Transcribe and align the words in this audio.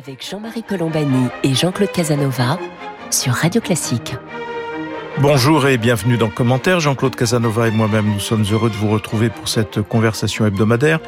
avec 0.00 0.26
Jean-Marie 0.26 0.62
Colombani 0.62 1.26
et 1.42 1.52
Jean-Claude 1.52 1.92
Casanova 1.92 2.58
sur 3.10 3.34
Radio 3.34 3.60
Classique. 3.60 4.14
Bonjour 5.18 5.66
et 5.66 5.76
bienvenue 5.76 6.16
dans 6.16 6.30
Commentaire. 6.30 6.80
Jean-Claude 6.80 7.14
Casanova 7.14 7.68
et 7.68 7.70
moi-même, 7.70 8.06
nous 8.06 8.20
sommes 8.20 8.44
heureux 8.50 8.70
de 8.70 8.74
vous 8.74 8.88
retrouver 8.88 9.28
pour 9.28 9.48
cette 9.48 9.82
conversation 9.82 10.46
hebdomadaire 10.46 11.00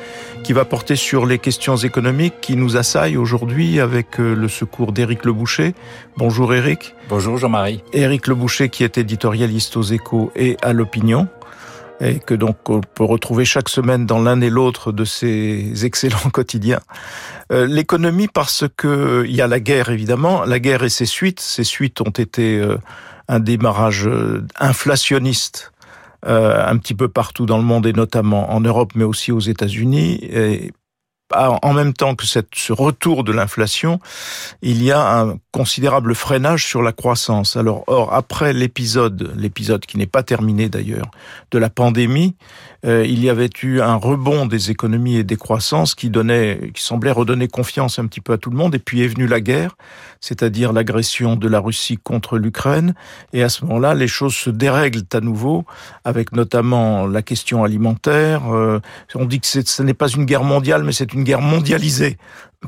qui 0.42 0.52
va 0.52 0.66
porter 0.66 0.96
sur 0.96 1.24
les 1.24 1.38
questions 1.38 1.76
économiques 1.76 2.34
qui 2.42 2.54
nous 2.54 2.76
assaillent 2.76 3.16
aujourd'hui 3.16 3.80
avec 3.80 4.20
euh, 4.20 4.34
le 4.34 4.48
secours 4.48 4.92
d'Éric 4.92 5.24
Leboucher. 5.24 5.74
Bonjour 6.18 6.52
Éric. 6.52 6.94
Bonjour 7.08 7.38
Jean-Marie. 7.38 7.82
Éric 7.94 8.26
Leboucher 8.26 8.68
qui 8.68 8.84
est 8.84 8.98
éditorialiste 8.98 9.78
aux 9.78 9.82
échos 9.82 10.32
et 10.36 10.58
à 10.60 10.74
l'opinion 10.74 11.28
et 12.00 12.18
que 12.18 12.34
donc 12.34 12.68
on 12.68 12.80
peut 12.80 13.04
retrouver 13.04 13.44
chaque 13.44 13.68
semaine 13.68 14.06
dans 14.06 14.20
l'un 14.20 14.40
et 14.40 14.50
l'autre 14.50 14.92
de 14.92 15.04
ces 15.04 15.72
excellents 15.84 16.30
quotidiens. 16.32 16.80
Euh, 17.52 17.66
l'économie 17.66 18.28
parce 18.28 18.64
que 18.76 18.88
euh, 18.88 19.26
il 19.26 19.34
y 19.34 19.40
a 19.40 19.46
la 19.46 19.60
guerre 19.60 19.90
évidemment, 19.90 20.44
la 20.44 20.58
guerre 20.58 20.84
et 20.84 20.88
ses 20.88 21.06
suites. 21.06 21.40
Ses 21.40 21.64
suites 21.64 22.00
ont 22.00 22.10
été 22.10 22.58
euh, 22.58 22.78
un 23.28 23.40
démarrage 23.40 24.08
inflationniste 24.58 25.72
un 26.24 26.76
petit 26.76 26.94
peu 26.94 27.08
partout 27.08 27.46
dans 27.46 27.56
le 27.56 27.64
monde 27.64 27.84
et 27.84 27.92
notamment 27.92 28.52
en 28.52 28.60
Europe, 28.60 28.92
mais 28.94 29.02
aussi 29.02 29.32
aux 29.32 29.40
États-Unis. 29.40 30.20
Et 30.22 30.70
en 31.34 31.72
même 31.72 31.92
temps 31.92 32.14
que 32.14 32.24
ce 32.26 32.72
retour 32.72 33.24
de 33.24 33.32
l'inflation, 33.32 33.98
il 34.62 34.82
y 34.82 34.92
a 34.92 35.20
un 35.20 35.38
considérable 35.52 36.14
freinage 36.14 36.66
sur 36.66 36.82
la 36.82 36.92
croissance. 36.92 37.56
Alors, 37.56 37.84
or, 37.86 38.12
après 38.14 38.52
l'épisode, 38.52 39.32
l'épisode 39.36 39.84
qui 39.84 39.98
n'est 39.98 40.06
pas 40.06 40.22
terminé 40.22 40.68
d'ailleurs, 40.68 41.10
de 41.50 41.58
la 41.58 41.68
pandémie, 41.68 42.34
euh, 42.84 43.04
il 43.06 43.22
y 43.22 43.28
avait 43.28 43.50
eu 43.62 43.80
un 43.80 43.94
rebond 43.94 44.46
des 44.46 44.70
économies 44.70 45.16
et 45.16 45.24
des 45.24 45.36
croissances 45.36 45.94
qui 45.94 46.10
donnait, 46.10 46.72
qui 46.74 46.82
semblait 46.82 47.12
redonner 47.12 47.46
confiance 47.46 47.98
un 47.98 48.06
petit 48.06 48.20
peu 48.20 48.32
à 48.32 48.38
tout 48.38 48.50
le 48.50 48.56
monde. 48.56 48.74
Et 48.74 48.78
puis 48.78 49.02
est 49.02 49.08
venue 49.08 49.26
la 49.26 49.40
guerre, 49.40 49.76
c'est-à-dire 50.20 50.72
l'agression 50.72 51.36
de 51.36 51.48
la 51.48 51.60
Russie 51.60 51.98
contre 51.98 52.38
l'Ukraine. 52.38 52.94
Et 53.32 53.42
à 53.42 53.48
ce 53.48 53.64
moment-là, 53.64 53.94
les 53.94 54.08
choses 54.08 54.34
se 54.34 54.50
dérèglent 54.50 55.02
à 55.12 55.20
nouveau, 55.20 55.64
avec 56.04 56.32
notamment 56.32 57.06
la 57.06 57.22
question 57.22 57.62
alimentaire. 57.62 58.52
Euh, 58.52 58.80
on 59.14 59.26
dit 59.26 59.38
que 59.38 59.46
ce 59.46 59.82
n'est 59.82 59.94
pas 59.94 60.08
une 60.08 60.24
guerre 60.24 60.44
mondiale, 60.44 60.82
mais 60.82 60.92
c'est 60.92 61.12
une 61.12 61.21
guerre 61.22 61.40
mondialisée 61.40 62.16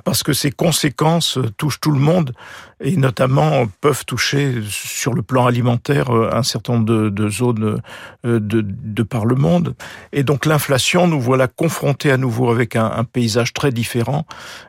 parce 0.02 0.22
que 0.22 0.32
ces 0.32 0.50
conséquences 0.50 1.38
touchent 1.56 1.80
tout 1.80 1.92
le 1.92 2.00
monde 2.00 2.32
et 2.80 2.96
notamment 2.96 3.66
peuvent 3.80 4.04
toucher 4.04 4.56
sur 4.68 5.14
le 5.14 5.22
plan 5.22 5.46
alimentaire 5.46 6.10
un 6.10 6.42
certain 6.42 6.74
nombre 6.74 7.08
de, 7.08 7.28
zones 7.28 7.80
de, 8.24 8.38
de, 8.40 9.02
par 9.02 9.24
le 9.24 9.36
monde. 9.36 9.74
Et 10.12 10.24
donc 10.24 10.44
l'inflation, 10.44 11.06
nous 11.06 11.20
voilà 11.20 11.46
confrontés 11.46 12.10
à 12.10 12.16
nouveau 12.16 12.50
avec 12.50 12.76
un, 12.76 13.04
paysage 13.04 13.52
très 13.52 13.70
différent 13.70 14.26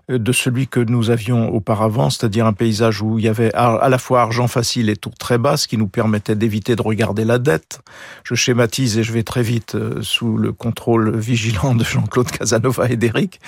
de 0.08 0.32
celui 0.32 0.68
que 0.68 0.80
nous 0.80 1.10
avions 1.10 1.50
auparavant, 1.50 2.10
c'est-à-dire 2.10 2.46
un 2.46 2.54
paysage 2.54 3.02
où 3.02 3.18
il 3.18 3.26
y 3.26 3.28
avait 3.28 3.54
à 3.56 3.90
la 3.90 3.98
fois 3.98 4.22
argent 4.22 4.48
facile 4.48 4.90
et 4.90 4.96
taux 4.96 5.12
très 5.18 5.38
bas, 5.38 5.58
ce 5.58 5.68
qui 5.68 5.78
nous 5.78 5.88
permettait 5.88 6.36
d'éviter 6.36 6.76
de 6.76 6.82
regarder 6.82 7.26
la 7.26 7.40
dette. 7.40 7.82
Je 8.24 8.36
schématise 8.36 8.98
et 8.98 9.04
je 9.04 9.12
vais 9.12 9.24
très 9.24 9.42
vite 9.42 9.76
euh, 9.76 10.02
sous 10.02 10.38
le 10.38 10.52
contrôle 10.52 11.18
vigilant 11.18 11.76
de 11.76 11.84
Jean-Claude 11.84 12.32
Casanova 12.32 12.90
et 12.90 12.98
d'Éric. 12.98 13.40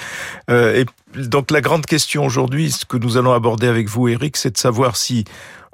Euh, 0.50 0.82
et 0.82 0.86
donc 1.16 1.52
la 1.52 1.62
grande 1.62 1.86
question 1.86 2.26
aujourd'hui, 2.26 2.72
ce 2.72 2.86
que 2.86 2.98
nous 2.98 3.18
allons 3.18 3.34
aborder 3.34 3.68
avec 3.68 3.88
vous, 3.88 4.08
Eric, 4.08 4.38
c'est 4.38 4.52
de 4.52 4.58
savoir 4.58 4.98
si 4.98 5.26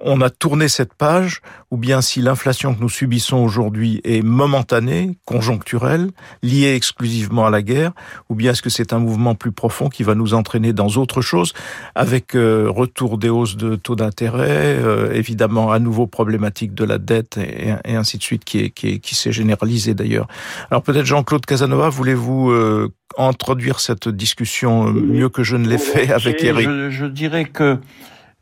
on 0.03 0.21
a 0.21 0.29
tourné 0.29 0.67
cette 0.67 0.93
page 0.93 1.41
ou 1.71 1.77
bien 1.77 2.01
si 2.01 2.21
l'inflation 2.21 2.75
que 2.75 2.81
nous 2.81 2.89
subissons 2.89 3.37
aujourd'hui 3.37 4.01
est 4.03 4.21
momentanée, 4.21 5.17
conjoncturelle, 5.25 6.11
liée 6.43 6.75
exclusivement 6.75 7.45
à 7.45 7.49
la 7.49 7.61
guerre, 7.61 7.93
ou 8.29 8.35
bien 8.35 8.51
est-ce 8.51 8.61
que 8.61 8.69
c'est 8.69 8.93
un 8.93 8.99
mouvement 8.99 9.33
plus 9.33 9.51
profond 9.51 9.89
qui 9.89 10.03
va 10.03 10.13
nous 10.13 10.33
entraîner 10.33 10.73
dans 10.73 10.89
autre 10.97 11.21
chose, 11.21 11.53
avec 11.95 12.35
euh, 12.35 12.69
retour 12.69 13.17
des 13.17 13.29
hausses 13.29 13.57
de 13.57 13.75
taux 13.75 13.95
d'intérêt, 13.95 14.77
euh, 14.77 15.13
évidemment 15.13 15.71
à 15.71 15.79
nouveau 15.79 16.05
problématique 16.05 16.73
de 16.73 16.83
la 16.83 16.97
dette 16.97 17.37
et, 17.37 17.73
et 17.85 17.95
ainsi 17.95 18.17
de 18.17 18.23
suite, 18.23 18.43
qui, 18.43 18.59
est, 18.59 18.69
qui, 18.69 18.89
est, 18.89 18.99
qui 18.99 19.15
s'est 19.15 19.31
généralisé 19.31 19.93
d'ailleurs. 19.93 20.27
Alors 20.69 20.83
peut-être 20.83 21.05
Jean-Claude 21.05 21.45
Casanova, 21.45 21.89
voulez-vous 21.89 22.51
euh, 22.51 22.93
introduire 23.17 23.79
cette 23.79 24.09
discussion 24.09 24.91
mieux 24.91 25.29
que 25.29 25.43
je 25.43 25.55
ne 25.55 25.67
l'ai 25.67 25.77
fait 25.77 26.11
avec 26.11 26.43
Eric 26.43 26.67
je, 26.67 26.89
je 26.89 27.05
dirais 27.05 27.45
que 27.45 27.77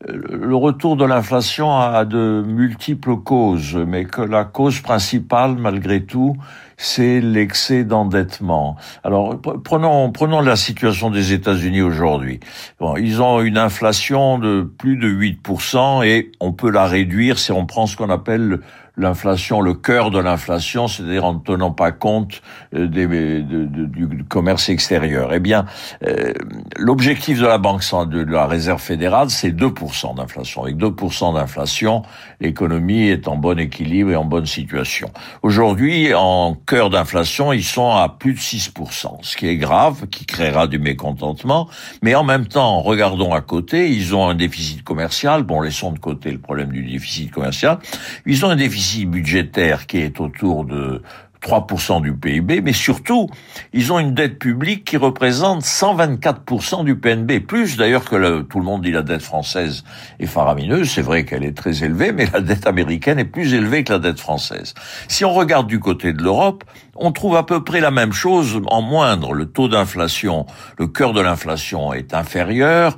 le 0.08 0.56
retour 0.56 0.96
de 0.96 1.04
l'inflation 1.04 1.78
a 1.78 2.04
de 2.04 2.42
multiples 2.46 3.16
causes, 3.16 3.76
mais 3.76 4.04
que 4.04 4.20
la 4.20 4.44
cause 4.44 4.80
principale, 4.80 5.54
malgré 5.56 6.02
tout, 6.04 6.36
c'est 6.76 7.20
l'excès 7.20 7.84
d'endettement. 7.84 8.76
Alors 9.04 9.40
prenons 9.40 10.10
prenons 10.10 10.40
la 10.40 10.56
situation 10.56 11.10
des 11.10 11.32
États-Unis 11.32 11.82
aujourd'hui. 11.82 12.40
Bon, 12.80 12.96
ils 12.96 13.22
ont 13.22 13.40
une 13.40 13.58
inflation 13.58 14.38
de 14.38 14.62
plus 14.62 14.96
de 14.96 15.08
8% 15.08 16.04
et 16.04 16.32
on 16.40 16.52
peut 16.52 16.70
la 16.70 16.86
réduire 16.86 17.38
si 17.38 17.52
on 17.52 17.66
prend 17.66 17.86
ce 17.86 17.96
qu'on 17.96 18.10
appelle 18.10 18.60
l'inflation, 18.96 19.60
le 19.60 19.74
cœur 19.74 20.10
de 20.10 20.18
l'inflation, 20.18 20.86
c'est-à-dire 20.86 21.24
en 21.24 21.34
ne 21.34 21.38
tenant 21.38 21.70
pas 21.70 21.92
compte 21.92 22.42
euh, 22.74 22.86
du 22.86 24.24
commerce 24.28 24.68
extérieur. 24.68 25.32
Eh 25.32 25.40
bien, 25.40 25.64
euh, 26.06 26.32
l'objectif 26.76 27.40
de 27.40 27.46
la 27.46 27.58
Banque 27.58 27.82
de 28.08 28.22
la 28.24 28.46
Réserve 28.46 28.80
fédérale, 28.80 29.30
c'est 29.30 29.50
2% 29.50 30.16
d'inflation. 30.16 30.64
Avec 30.64 30.76
2% 30.76 31.34
d'inflation, 31.34 32.02
l'économie 32.40 33.08
est 33.08 33.28
en 33.28 33.36
bon 33.36 33.58
équilibre 33.58 34.10
et 34.10 34.16
en 34.16 34.24
bonne 34.24 34.46
situation. 34.46 35.10
Aujourd'hui, 35.42 36.12
en 36.14 36.54
cœur 36.66 36.90
d'inflation, 36.90 37.52
ils 37.52 37.64
sont 37.64 37.90
à 37.90 38.08
plus 38.08 38.34
de 38.34 38.38
6%, 38.38 39.18
ce 39.22 39.36
qui 39.36 39.48
est 39.48 39.56
grave, 39.56 40.06
qui 40.08 40.26
créera 40.26 40.66
du 40.66 40.78
mécontentement. 40.78 41.68
Mais 42.02 42.14
en 42.14 42.24
même 42.24 42.46
temps, 42.46 42.80
regardons 42.82 43.32
à 43.32 43.40
côté, 43.40 43.90
ils 43.90 44.14
ont 44.14 44.28
un 44.28 44.34
déficit 44.34 44.84
commercial. 44.84 45.44
Bon, 45.44 45.60
laissons 45.62 45.92
de 45.92 45.98
côté 45.98 46.30
le 46.30 46.38
problème 46.38 46.72
du 46.72 46.82
déficit 46.84 47.30
commercial. 47.30 47.78
Ils 48.26 48.44
ont 48.44 48.50
un 48.50 48.56
déficit 48.56 48.81
budgétaire 49.06 49.86
qui 49.86 49.98
est 49.98 50.20
autour 50.20 50.64
de 50.64 51.02
3% 51.42 52.02
du 52.02 52.12
PIB, 52.12 52.60
mais 52.60 52.72
surtout, 52.72 53.28
ils 53.72 53.92
ont 53.92 53.98
une 53.98 54.14
dette 54.14 54.38
publique 54.38 54.84
qui 54.84 54.96
représente 54.96 55.62
124% 55.62 56.84
du 56.84 56.96
PNB, 56.96 57.40
plus 57.40 57.76
d'ailleurs 57.76 58.04
que 58.04 58.42
tout 58.42 58.58
le 58.58 58.64
monde 58.64 58.82
dit 58.82 58.92
la 58.92 59.02
dette 59.02 59.22
française 59.22 59.82
est 60.20 60.26
faramineuse, 60.26 60.88
c'est 60.88 61.02
vrai 61.02 61.24
qu'elle 61.24 61.44
est 61.44 61.56
très 61.56 61.82
élevée, 61.82 62.12
mais 62.12 62.26
la 62.32 62.40
dette 62.40 62.66
américaine 62.66 63.18
est 63.18 63.24
plus 63.24 63.54
élevée 63.54 63.82
que 63.82 63.92
la 63.92 63.98
dette 63.98 64.20
française. 64.20 64.74
Si 65.08 65.24
on 65.24 65.32
regarde 65.32 65.66
du 65.66 65.80
côté 65.80 66.12
de 66.12 66.22
l'Europe, 66.22 66.62
on 66.96 67.12
trouve 67.12 67.36
à 67.36 67.42
peu 67.42 67.64
près 67.64 67.80
la 67.80 67.90
même 67.90 68.12
chose 68.12 68.60
en 68.66 68.82
moindre. 68.82 69.32
Le 69.32 69.46
taux 69.46 69.68
d'inflation, 69.68 70.46
le 70.78 70.86
cœur 70.86 71.12
de 71.12 71.20
l'inflation 71.20 71.92
est 71.92 72.14
inférieur, 72.14 72.96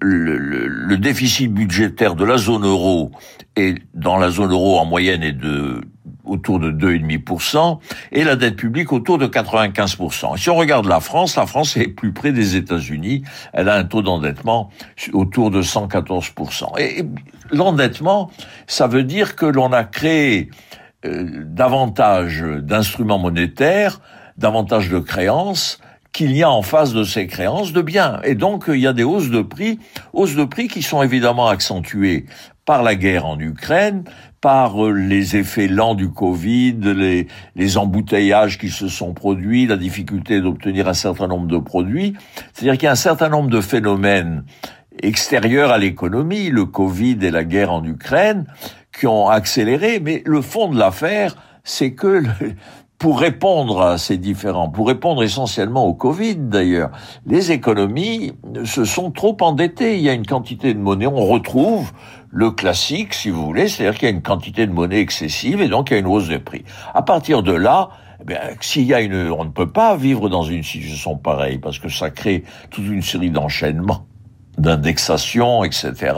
le, 0.00 0.96
déficit 0.96 1.52
budgétaire 1.52 2.14
de 2.14 2.24
la 2.24 2.38
zone 2.38 2.64
euro 2.64 3.12
est 3.54 3.76
dans 3.94 4.16
la 4.16 4.30
zone 4.30 4.50
euro 4.50 4.78
en 4.78 4.86
moyenne 4.86 5.22
est 5.22 5.32
de 5.32 5.82
autour 6.24 6.58
de 6.58 6.70
2,5%, 6.70 7.78
et 8.12 8.24
la 8.24 8.36
dette 8.36 8.56
publique 8.56 8.92
autour 8.92 9.16
de 9.18 9.26
95%. 9.26 10.36
si 10.36 10.50
on 10.50 10.56
regarde 10.56 10.86
la 10.86 11.00
France, 11.00 11.36
la 11.36 11.46
France 11.46 11.76
est 11.76 11.86
plus 11.86 12.12
près 12.12 12.32
des 12.32 12.56
États-Unis. 12.56 13.22
Elle 13.52 13.68
a 13.68 13.76
un 13.76 13.84
taux 13.84 14.02
d'endettement 14.02 14.70
autour 15.12 15.50
de 15.50 15.62
114%. 15.62 16.78
Et 16.80 17.04
l'endettement, 17.52 18.30
ça 18.66 18.88
veut 18.88 19.04
dire 19.04 19.36
que 19.36 19.46
l'on 19.46 19.72
a 19.72 19.84
créé 19.84 20.50
davantage 21.44 22.42
d'instruments 22.42 23.18
monétaires, 23.18 24.00
davantage 24.36 24.90
de 24.90 24.98
créances, 24.98 25.80
qu'il 26.12 26.34
y 26.34 26.42
a 26.42 26.50
en 26.50 26.62
face 26.62 26.94
de 26.94 27.04
ces 27.04 27.26
créances 27.26 27.72
de 27.72 27.82
biens. 27.82 28.20
Et 28.24 28.34
donc, 28.34 28.64
il 28.68 28.80
y 28.80 28.86
a 28.86 28.94
des 28.94 29.04
hausses 29.04 29.28
de 29.28 29.42
prix, 29.42 29.78
hausses 30.14 30.34
de 30.34 30.44
prix 30.44 30.66
qui 30.66 30.82
sont 30.82 31.02
évidemment 31.02 31.48
accentuées 31.48 32.24
par 32.64 32.82
la 32.82 32.94
guerre 32.94 33.26
en 33.26 33.38
Ukraine, 33.38 34.04
par 34.40 34.84
euh, 34.84 34.92
les 34.92 35.36
effets 35.36 35.68
lents 35.68 35.94
du 35.94 36.08
Covid, 36.10 36.76
les 37.54 37.78
embouteillages 37.78 38.58
qui 38.58 38.70
se 38.70 38.88
sont 38.88 39.12
produits, 39.12 39.66
la 39.66 39.76
difficulté 39.76 40.40
d'obtenir 40.40 40.88
un 40.88 40.94
certain 40.94 41.26
nombre 41.28 41.48
de 41.48 41.58
produits. 41.58 42.14
C'est-à-dire 42.52 42.78
qu'il 42.78 42.84
y 42.84 42.88
a 42.88 42.92
un 42.92 42.96
certain 42.96 43.28
nombre 43.28 43.50
de 43.50 43.60
phénomènes 43.60 44.44
extérieurs 45.02 45.70
à 45.70 45.78
l'économie, 45.78 46.48
le 46.48 46.64
Covid 46.64 47.18
et 47.22 47.30
la 47.30 47.44
guerre 47.44 47.72
en 47.72 47.84
Ukraine, 47.84 48.46
qui 48.98 49.06
ont 49.06 49.28
accéléré, 49.28 50.00
mais 50.00 50.22
le 50.24 50.40
fond 50.40 50.68
de 50.68 50.78
l'affaire, 50.78 51.36
c'est 51.64 51.92
que 51.92 52.22
pour 52.98 53.20
répondre 53.20 53.82
à 53.82 53.98
ces 53.98 54.16
différents, 54.16 54.70
pour 54.70 54.88
répondre 54.88 55.22
essentiellement 55.22 55.84
au 55.84 55.92
Covid 55.92 56.36
d'ailleurs, 56.36 56.90
les 57.26 57.52
économies 57.52 58.32
se 58.64 58.84
sont 58.84 59.10
trop 59.10 59.36
endettées. 59.40 59.96
Il 59.96 60.02
y 60.02 60.08
a 60.08 60.14
une 60.14 60.26
quantité 60.26 60.72
de 60.72 60.78
monnaie, 60.78 61.06
on 61.06 61.26
retrouve 61.26 61.92
le 62.30 62.50
classique, 62.50 63.12
si 63.12 63.28
vous 63.28 63.44
voulez, 63.44 63.68
c'est-à-dire 63.68 63.98
qu'il 63.98 64.08
y 64.08 64.12
a 64.12 64.14
une 64.14 64.22
quantité 64.22 64.66
de 64.66 64.72
monnaie 64.72 65.00
excessive 65.00 65.60
et 65.60 65.68
donc 65.68 65.90
il 65.90 65.94
y 65.94 65.96
a 65.96 66.00
une 66.00 66.06
hausse 66.06 66.28
de 66.28 66.38
prix. 66.38 66.64
À 66.94 67.02
partir 67.02 67.42
de 67.42 67.52
là, 67.52 67.90
eh 68.28 68.34
s'il 68.60 68.84
y 68.84 68.94
a 68.94 69.02
une, 69.02 69.30
on 69.30 69.44
ne 69.44 69.50
peut 69.50 69.70
pas 69.70 69.94
vivre 69.96 70.30
dans 70.30 70.42
une 70.42 70.62
situation 70.62 71.16
pareille 71.18 71.58
parce 71.58 71.78
que 71.78 71.90
ça 71.90 72.10
crée 72.10 72.44
toute 72.70 72.86
une 72.86 73.02
série 73.02 73.30
d'enchaînements 73.30 74.06
d'indexation, 74.58 75.64
etc. 75.64 76.14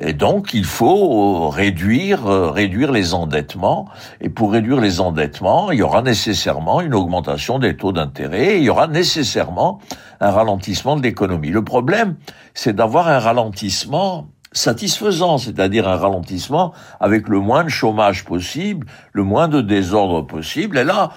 Et 0.00 0.12
donc, 0.12 0.54
il 0.54 0.64
faut 0.64 1.48
réduire, 1.48 2.24
réduire 2.24 2.92
les 2.92 3.14
endettements. 3.14 3.88
Et 4.20 4.28
pour 4.28 4.52
réduire 4.52 4.80
les 4.80 5.00
endettements, 5.00 5.70
il 5.70 5.78
y 5.78 5.82
aura 5.82 6.02
nécessairement 6.02 6.80
une 6.80 6.94
augmentation 6.94 7.58
des 7.58 7.76
taux 7.76 7.92
d'intérêt. 7.92 8.58
Il 8.58 8.64
y 8.64 8.70
aura 8.70 8.88
nécessairement 8.88 9.80
un 10.20 10.30
ralentissement 10.30 10.96
de 10.96 11.02
l'économie. 11.02 11.50
Le 11.50 11.64
problème, 11.64 12.16
c'est 12.54 12.74
d'avoir 12.74 13.08
un 13.08 13.18
ralentissement 13.18 14.28
satisfaisant, 14.52 15.38
c'est-à-dire 15.38 15.88
un 15.88 15.96
ralentissement 15.96 16.72
avec 16.98 17.28
le 17.28 17.38
moins 17.38 17.64
de 17.64 17.68
chômage 17.68 18.24
possible, 18.24 18.86
le 19.12 19.22
moins 19.22 19.48
de 19.48 19.60
désordre 19.60 20.22
possible. 20.22 20.78
Et 20.78 20.84
là, 20.84 21.10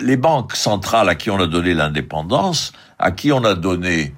les 0.00 0.16
banques 0.16 0.54
centrales 0.54 1.08
à 1.08 1.14
qui 1.14 1.30
on 1.30 1.40
a 1.40 1.46
donné 1.46 1.74
l'indépendance, 1.74 2.72
à 2.98 3.10
qui 3.10 3.32
on 3.32 3.44
a 3.44 3.54
donné 3.54 4.14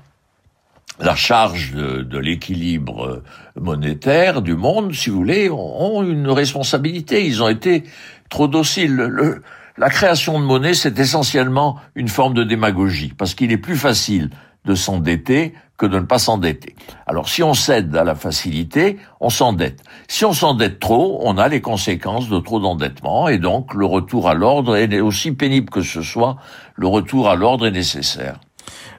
la 1.01 1.15
charge 1.15 1.73
de, 1.73 2.19
l'équilibre 2.19 3.23
monétaire 3.61 4.43
du 4.43 4.55
monde, 4.55 4.95
si 4.95 5.11
vous 5.11 5.17
voulez, 5.17 5.51
ont 5.51 6.03
une 6.03 6.29
responsabilité. 6.31 7.27
Ils 7.27 7.43
ont 7.43 7.49
été 7.49 7.85
trop 8.29 8.49
dociles. 8.49 9.41
la 9.79 9.91
création 9.91 10.39
de 10.39 10.45
monnaie, 10.45 10.75
c'est 10.75 10.99
essentiellement 10.99 11.77
une 11.95 12.09
forme 12.09 12.35
de 12.35 12.45
démagogie, 12.45 13.13
parce 13.17 13.35
qu'il 13.35 13.53
est 13.53 13.59
plus 13.59 13.77
facile 13.77 14.31
de 14.65 14.75
s'endetter 14.75 15.55
que 15.77 15.87
de 15.87 15.99
ne 15.99 16.05
pas 16.05 16.21
s'endetter. 16.21 16.77
Alors 17.09 17.29
si 17.29 17.43
on 17.43 17.55
cède 17.55 17.97
à 17.97 18.05
la 18.05 18.15
facilité, 18.15 18.99
on 19.21 19.31
s'endette. 19.31 19.83
Si 20.07 20.25
on 20.25 20.33
s'endette 20.33 20.79
trop, 20.79 21.19
on 21.23 21.39
a 21.39 21.49
les 21.49 21.61
conséquences 21.61 22.29
de 22.29 22.39
trop 22.39 22.61
d'endettement 22.61 23.29
et 23.29 23.39
donc 23.39 23.75
le 23.75 23.87
retour 23.87 24.29
à 24.29 24.35
l'ordre 24.35 24.77
est 24.77 25.01
aussi 25.01 25.33
pénible 25.33 25.71
que 25.71 25.83
ce 25.83 26.03
soit, 26.03 26.37
le 26.77 26.87
retour 26.87 27.29
à 27.29 27.35
l'ordre 27.35 27.67
est 27.67 27.73
nécessaire. 27.73 28.39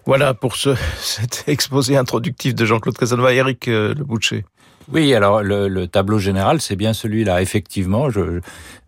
Voilà 0.06 0.34
pour 0.34 0.56
ce, 0.56 0.76
cet 1.00 1.46
exposé 1.48 1.98
introductif 1.98 2.56
de 2.56 2.66
Jean-Claude 2.66 2.98
Casanova. 2.98 3.34
Eric 3.34 3.68
euh, 3.68 3.94
Le. 3.96 4.44
Oui, 4.92 5.14
alors 5.14 5.42
le, 5.44 5.86
tableau 5.88 6.20
général, 6.20 6.60
c'est 6.60 6.76
bien 6.76 6.92
celui-là. 6.92 7.42
Effectivement, 7.42 8.10
je, 8.10 8.42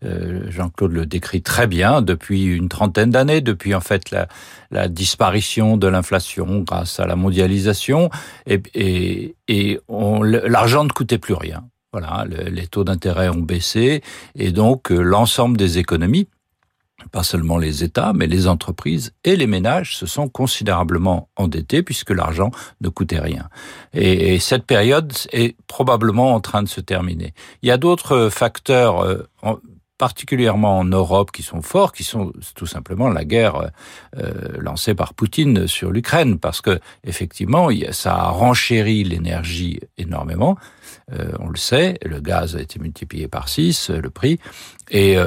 euh, 0.04 0.42
Jean-Claude 0.50 0.92
le 0.92 1.06
décrit 1.06 1.42
très 1.42 1.68
bien 1.68 2.02
depuis 2.02 2.44
une 2.44 2.68
trentaine 2.68 3.12
d'années, 3.12 3.40
depuis 3.40 3.74
en 3.74 3.80
fait 3.80 4.12
la, 4.12 4.28
la 4.72 4.90
disparition 4.90 5.78
de 5.78 5.88
l'inflation 5.88 6.62
grâce 6.62 7.00
à 7.00 7.06
la 7.06 7.16
mondialisation, 7.16 8.10
et, 8.46 8.62
et, 8.74 9.36
et 9.48 9.80
l'argent 9.90 10.84
ne 10.84 10.90
coûtait 10.90 11.18
plus 11.18 11.34
rien. 11.34 11.64
Voilà, 11.94 12.26
les 12.28 12.68
taux 12.68 12.84
d'intérêt 12.84 13.30
ont 13.30 13.36
baissé, 13.36 14.02
et 14.36 14.52
donc 14.52 14.92
euh, 14.92 15.00
l'ensemble 15.00 15.56
des 15.56 15.78
économies 15.78 16.28
pas 17.12 17.24
seulement 17.24 17.58
les 17.58 17.84
États, 17.84 18.14
mais 18.14 18.28
les 18.28 18.48
entreprises 18.48 19.14
et 19.24 19.36
les 19.36 19.48
ménages 19.48 19.96
se 19.96 20.06
sont 20.06 20.28
considérablement 20.28 21.30
endettés 21.36 21.84
puisque 21.84 22.12
l'argent 22.12 22.52
ne 22.82 22.90
coûtait 22.90 23.20
rien. 23.20 23.50
Et, 23.94 24.40
cette 24.40 24.66
période 24.66 25.14
est 25.32 25.56
probablement 25.68 26.36
en 26.36 26.42
train 26.42 26.62
de 26.62 26.68
se 26.68 26.82
terminer. 26.82 27.34
Il 27.62 27.70
y 27.70 27.72
a 27.72 27.78
d'autres 27.78 28.30
facteurs, 28.30 29.00
euh, 29.00 29.28
particulièrement 29.98 30.80
en 30.80 30.84
Europe, 30.84 31.32
qui 31.32 31.42
sont 31.42 31.62
forts, 31.62 31.94
qui 31.94 32.04
sont 32.04 32.34
tout 32.54 32.66
simplement 32.66 33.08
la 33.10 33.24
guerre 33.24 33.72
euh, 34.18 34.32
lancée 34.60 34.94
par 34.94 35.14
Poutine 35.14 35.68
sur 35.68 35.92
l'Ukraine, 35.92 36.38
parce 36.38 36.62
que 36.62 36.80
effectivement, 37.04 37.70
ça 37.92 38.16
a 38.16 38.30
renchéri 38.30 39.04
l'énergie 39.04 39.80
énormément. 39.98 40.58
Euh, 41.14 41.32
on 41.40 41.50
le 41.50 41.58
sait, 41.58 41.98
le 42.04 42.20
gaz 42.20 42.56
a 42.56 42.62
été 42.62 42.80
multiplié 42.80 43.28
par 43.28 43.48
6, 43.48 43.90
le 43.90 44.10
prix, 44.10 44.40
et 44.92 45.18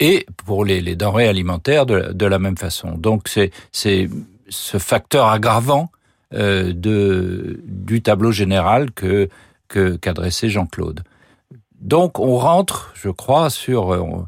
et 0.00 0.26
pour 0.44 0.64
les, 0.64 0.80
les 0.80 0.96
denrées 0.96 1.28
alimentaires 1.28 1.86
de, 1.86 2.12
de, 2.12 2.26
la 2.26 2.38
même 2.38 2.56
façon. 2.56 2.92
Donc 2.92 3.28
c'est 3.28 4.08
ce 4.48 4.78
facteur 4.78 5.28
aggravant 5.28 5.90
euh, 6.34 6.72
de 6.72 7.60
du 7.64 8.02
tableau 8.02 8.32
général 8.32 8.90
que 8.92 9.28
qu'adressait 9.68 10.48
Jean-Claude. 10.48 11.02
Donc 11.80 12.18
on 12.18 12.36
rentre, 12.36 12.92
je 12.94 13.10
crois, 13.10 13.50
sur 13.50 14.26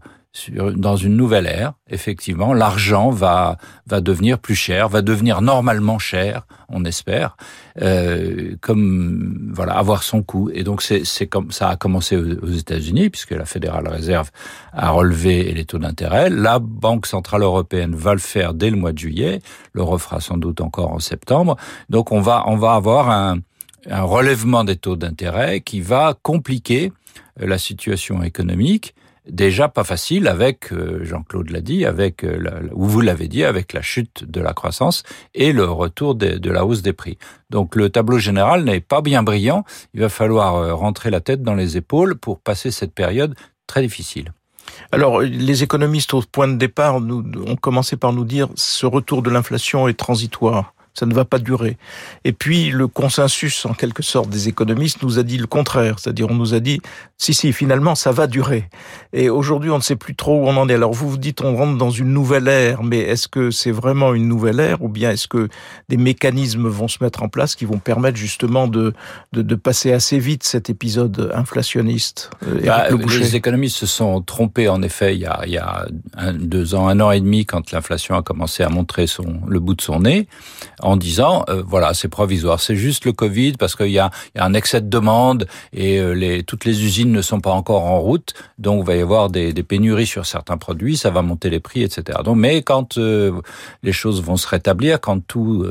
euh, 0.56 0.72
dans 0.72 0.94
une 0.94 1.16
nouvelle 1.16 1.46
ère, 1.46 1.72
effectivement, 1.88 2.54
l'argent 2.54 3.10
va 3.10 3.56
va 3.86 4.00
devenir 4.00 4.38
plus 4.38 4.54
cher, 4.54 4.88
va 4.88 5.02
devenir 5.02 5.42
normalement 5.42 5.98
cher, 5.98 6.46
on 6.68 6.84
espère, 6.84 7.36
euh, 7.82 8.54
comme 8.60 9.50
voilà 9.52 9.76
avoir 9.76 10.04
son 10.04 10.22
coût. 10.22 10.48
Et 10.54 10.62
donc 10.62 10.82
c'est 10.82 11.26
comme 11.26 11.50
ça 11.50 11.70
a 11.70 11.76
commencé 11.76 12.16
aux 12.16 12.48
États-Unis 12.48 13.10
puisque 13.10 13.32
la 13.32 13.44
Fédérale 13.44 13.88
Réserve 13.88 14.30
a 14.72 14.90
relevé 14.90 15.52
les 15.52 15.64
taux 15.64 15.78
d'intérêt. 15.78 16.30
La 16.30 16.60
Banque 16.60 17.06
centrale 17.06 17.42
européenne 17.42 17.96
va 17.96 18.12
le 18.12 18.20
faire 18.20 18.54
dès 18.54 18.70
le 18.70 18.76
mois 18.76 18.92
de 18.92 18.98
juillet, 18.98 19.40
le 19.72 19.82
refera 19.82 20.20
sans 20.20 20.36
doute 20.36 20.60
encore 20.60 20.92
en 20.92 21.00
septembre. 21.00 21.56
Donc 21.88 22.12
on 22.12 22.20
va 22.20 22.44
on 22.46 22.56
va 22.56 22.74
avoir 22.74 23.10
un 23.10 23.38
un 23.88 24.02
relèvement 24.02 24.62
des 24.62 24.76
taux 24.76 24.96
d'intérêt 24.96 25.60
qui 25.60 25.80
va 25.80 26.14
compliquer 26.22 26.92
la 27.38 27.58
situation 27.58 28.22
économique 28.22 28.94
déjà 29.28 29.68
pas 29.68 29.84
facile 29.84 30.28
avec, 30.28 30.72
euh, 30.72 31.04
Jean-Claude 31.04 31.50
l'a 31.50 31.60
dit, 31.60 31.84
avec, 31.84 32.24
euh, 32.24 32.68
ou 32.72 32.86
vous 32.86 33.00
l'avez 33.00 33.28
dit, 33.28 33.44
avec 33.44 33.72
la 33.72 33.82
chute 33.82 34.24
de 34.28 34.40
la 34.40 34.52
croissance 34.52 35.02
et 35.34 35.52
le 35.52 35.64
retour 35.64 36.14
de, 36.14 36.50
la 36.50 36.64
hausse 36.64 36.82
des 36.82 36.92
prix. 36.92 37.18
Donc 37.50 37.76
le 37.76 37.90
tableau 37.90 38.18
général 38.18 38.64
n'est 38.64 38.80
pas 38.80 39.02
bien 39.02 39.22
brillant. 39.22 39.64
Il 39.94 40.00
va 40.00 40.08
falloir 40.08 40.56
euh, 40.56 40.74
rentrer 40.74 41.10
la 41.10 41.20
tête 41.20 41.42
dans 41.42 41.54
les 41.54 41.76
épaules 41.76 42.16
pour 42.16 42.40
passer 42.40 42.70
cette 42.70 42.94
période 42.94 43.34
très 43.66 43.82
difficile. 43.82 44.32
Alors, 44.92 45.20
les 45.20 45.62
économistes 45.62 46.14
au 46.14 46.22
point 46.22 46.48
de 46.48 46.56
départ 46.56 47.00
nous, 47.00 47.24
ont 47.46 47.56
commencé 47.56 47.96
par 47.96 48.12
nous 48.12 48.24
dire 48.24 48.48
ce 48.54 48.86
retour 48.86 49.22
de 49.22 49.30
l'inflation 49.30 49.88
est 49.88 49.98
transitoire 49.98 50.74
ça 50.94 51.06
ne 51.06 51.14
va 51.14 51.24
pas 51.24 51.38
durer. 51.38 51.76
Et 52.24 52.32
puis 52.32 52.70
le 52.70 52.88
consensus, 52.88 53.64
en 53.66 53.74
quelque 53.74 54.02
sorte, 54.02 54.28
des 54.28 54.48
économistes 54.48 55.02
nous 55.02 55.18
a 55.18 55.22
dit 55.22 55.38
le 55.38 55.46
contraire, 55.46 55.98
c'est-à-dire 55.98 56.28
on 56.30 56.34
nous 56.34 56.54
a 56.54 56.60
dit, 56.60 56.80
si, 57.16 57.34
si, 57.34 57.52
finalement, 57.52 57.94
ça 57.94 58.12
va 58.12 58.26
durer. 58.26 58.68
Et 59.12 59.28
aujourd'hui, 59.28 59.70
on 59.70 59.76
ne 59.76 59.82
sait 59.82 59.96
plus 59.96 60.14
trop 60.14 60.42
où 60.42 60.48
on 60.48 60.56
en 60.56 60.68
est. 60.68 60.74
Alors 60.74 60.92
vous 60.92 61.08
vous 61.08 61.18
dites, 61.18 61.42
on 61.42 61.54
rentre 61.56 61.76
dans 61.78 61.90
une 61.90 62.12
nouvelle 62.12 62.48
ère, 62.48 62.82
mais 62.82 62.98
est-ce 62.98 63.28
que 63.28 63.50
c'est 63.50 63.70
vraiment 63.70 64.14
une 64.14 64.26
nouvelle 64.26 64.60
ère, 64.60 64.82
ou 64.82 64.88
bien 64.88 65.10
est-ce 65.10 65.28
que 65.28 65.48
des 65.88 65.96
mécanismes 65.96 66.68
vont 66.68 66.88
se 66.88 67.02
mettre 67.02 67.22
en 67.22 67.28
place 67.28 67.54
qui 67.54 67.64
vont 67.64 67.78
permettre 67.78 68.16
justement 68.16 68.68
de, 68.68 68.94
de, 69.32 69.42
de 69.42 69.54
passer 69.54 69.92
assez 69.92 70.18
vite 70.18 70.42
cet 70.44 70.70
épisode 70.70 71.30
inflationniste 71.34 72.30
euh, 72.46 72.60
bah, 72.64 72.88
Les 72.90 73.36
économistes 73.36 73.76
se 73.76 73.86
sont 73.86 74.20
trompés, 74.22 74.68
en 74.68 74.82
effet, 74.82 75.14
il 75.14 75.20
y 75.20 75.26
a, 75.26 75.42
il 75.46 75.52
y 75.52 75.58
a 75.58 75.86
deux 76.32 76.74
ans, 76.74 76.88
un 76.88 77.00
an 77.00 77.10
et 77.10 77.20
demi, 77.20 77.46
quand 77.46 77.72
l'inflation 77.72 78.16
a 78.16 78.22
commencé 78.22 78.62
à 78.62 78.68
montrer 78.68 79.06
son, 79.06 79.40
le 79.46 79.60
bout 79.60 79.74
de 79.74 79.82
son 79.82 80.00
nez 80.00 80.26
en 80.82 80.96
disant 80.96 81.44
euh, 81.48 81.62
voilà 81.66 81.94
c'est 81.94 82.08
provisoire, 82.08 82.60
c'est 82.60 82.76
juste 82.76 83.04
le 83.04 83.12
Covid 83.12 83.52
parce 83.52 83.76
qu'il 83.76 83.90
y 83.90 83.98
a, 83.98 84.10
y 84.34 84.38
a, 84.38 84.44
un 84.44 84.54
excès 84.54 84.80
de 84.80 84.88
demande 84.88 85.46
et 85.72 85.98
euh, 85.98 86.12
les, 86.12 86.42
toutes 86.42 86.64
les 86.64 86.84
usines 86.84 87.12
ne 87.12 87.22
sont 87.22 87.40
pas 87.40 87.50
encore 87.50 87.84
en 87.84 88.00
route, 88.00 88.34
donc 88.58 88.82
il 88.82 88.86
va 88.86 88.96
y 88.96 89.00
avoir 89.00 89.30
des, 89.30 89.52
des, 89.52 89.62
pénuries 89.62 90.06
sur 90.06 90.26
certains 90.26 90.56
produits, 90.56 90.96
ça 90.96 91.10
va 91.10 91.22
monter 91.22 91.50
les 91.50 91.60
prix, 91.60 91.82
etc. 91.82 92.18
Donc 92.24 92.36
mais 92.36 92.62
quand 92.62 92.98
euh, 92.98 93.40
les 93.82 93.92
choses 93.92 94.22
vont 94.22 94.36
se 94.36 94.48
rétablir, 94.48 95.00
quand 95.00 95.20
tout 95.26 95.64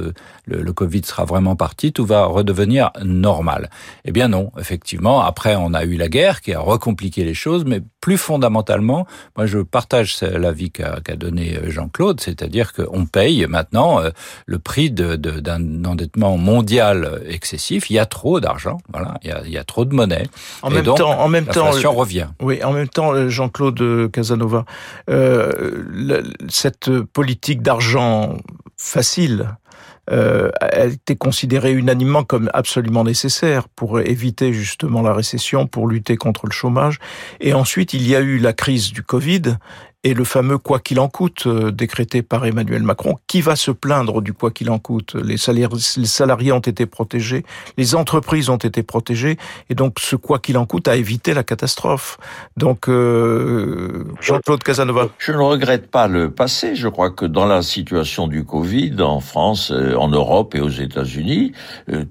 le, 0.45 0.61
le, 0.61 0.73
Covid 0.73 1.01
sera 1.03 1.25
vraiment 1.25 1.55
parti, 1.55 1.91
tout 1.91 2.05
va 2.05 2.25
redevenir 2.25 2.91
normal. 3.03 3.69
Eh 4.05 4.11
bien 4.11 4.27
non, 4.27 4.51
effectivement. 4.57 5.21
Après 5.21 5.55
on 5.55 5.73
a 5.73 5.83
eu 5.83 5.95
la 5.95 6.07
guerre 6.07 6.41
qui 6.41 6.53
a 6.53 6.59
recompliqué 6.59 7.23
les 7.23 7.33
choses, 7.33 7.65
mais 7.65 7.81
plus 8.01 8.17
fondamentalement, 8.17 9.05
moi 9.35 9.45
je 9.45 9.59
partage 9.59 10.21
l'avis 10.21 10.71
qu'a 10.71 10.99
donné 11.15 11.59
Jean-Claude, 11.67 12.21
c'est-à-dire 12.21 12.73
qu'on 12.73 13.05
paye 13.05 13.45
maintenant 13.47 14.01
le 14.45 14.59
prix 14.59 14.91
d'un 14.91 15.85
endettement 15.85 16.37
mondial 16.37 17.21
excessif. 17.27 17.89
Il 17.89 17.93
y 17.93 17.99
a 17.99 18.05
trop 18.05 18.39
d'argent, 18.39 18.77
voilà, 18.91 19.15
il 19.23 19.51
y 19.51 19.57
a, 19.57 19.63
trop 19.63 19.85
de 19.85 19.93
monnaie. 19.93 20.27
En 20.61 20.69
même 20.69 20.85
temps, 20.85 21.19
en 21.19 21.27
même 21.27 21.45
temps, 21.45 21.71
revient. 21.91 22.27
Oui, 22.41 22.63
en 22.63 22.71
même 22.71 22.87
temps, 22.89 23.29
Jean-Claude 23.29 24.11
Casanova, 24.11 24.65
euh, 25.09 26.23
cette 26.49 26.89
politique 27.13 27.61
d'argent 27.61 28.37
facile 28.77 29.57
euh, 30.11 30.49
a 30.59 30.85
été 30.85 31.15
considérée 31.15 31.73
unanimement 31.73 32.23
comme 32.23 32.49
absolument 32.53 33.03
nécessaire 33.03 33.69
pour 33.69 33.99
éviter 33.99 34.53
justement 34.53 35.01
la 35.01 35.13
récession, 35.13 35.67
pour 35.67 35.87
lutter 35.87 36.17
contre 36.17 36.45
le 36.45 36.51
chômage. 36.51 36.99
Et 37.39 37.53
ensuite, 37.53 37.93
il 37.93 38.07
y 38.07 38.15
a 38.15 38.19
eu 38.19 38.37
la 38.37 38.53
crise 38.53 38.91
du 38.91 39.03
Covid 39.03 39.57
et 40.05 40.13
le 40.13 40.23
fameux 40.23 40.57
quoi 40.57 40.79
qu'il 40.79 40.99
en 40.99 41.09
coûte 41.09 41.43
euh, 41.45 41.71
décrété 41.71 42.21
par 42.21 42.45
Emmanuel 42.45 42.83
Macron. 42.83 43.17
Qui 43.27 43.41
va 43.41 43.57
se 43.57 43.71
plaindre 43.71 44.21
du 44.21 44.31
quoi 44.31 44.49
qu'il 44.49 44.69
en 44.69 44.79
coûte? 44.79 45.15
Les 45.15 45.35
salariés, 45.37 46.51
ont 46.53 46.59
été 46.59 46.85
protégés, 46.85 47.43
les 47.77 47.95
entreprises 47.95 48.49
ont 48.49 48.57
été 48.57 48.81
protégées, 48.81 49.37
et 49.69 49.75
donc 49.75 49.99
ce 49.99 50.15
quoi 50.15 50.39
qu'il 50.39 50.57
en 50.57 50.65
coûte 50.65 50.87
a 50.87 50.95
évité 50.95 51.33
la 51.33 51.43
catastrophe. 51.43 52.17
Donc 52.55 52.87
euh, 52.87 54.05
Jean-Claude 54.21 54.63
Casanova. 54.63 55.09
Je 55.17 55.33
ne 55.33 55.37
regrette 55.37 55.91
pas 55.91 56.07
le 56.07 56.31
passé. 56.31 56.75
Je 56.75 56.87
crois 56.87 57.11
que 57.11 57.25
dans 57.25 57.45
la 57.45 57.61
situation 57.61 58.27
du 58.27 58.45
Covid 58.45 59.01
en 59.01 59.19
France, 59.19 59.71
euh, 59.71 59.95
en 59.95 60.07
Europe 60.07 60.55
et 60.55 60.61
aux 60.61 60.69
États-Unis, 60.69 61.51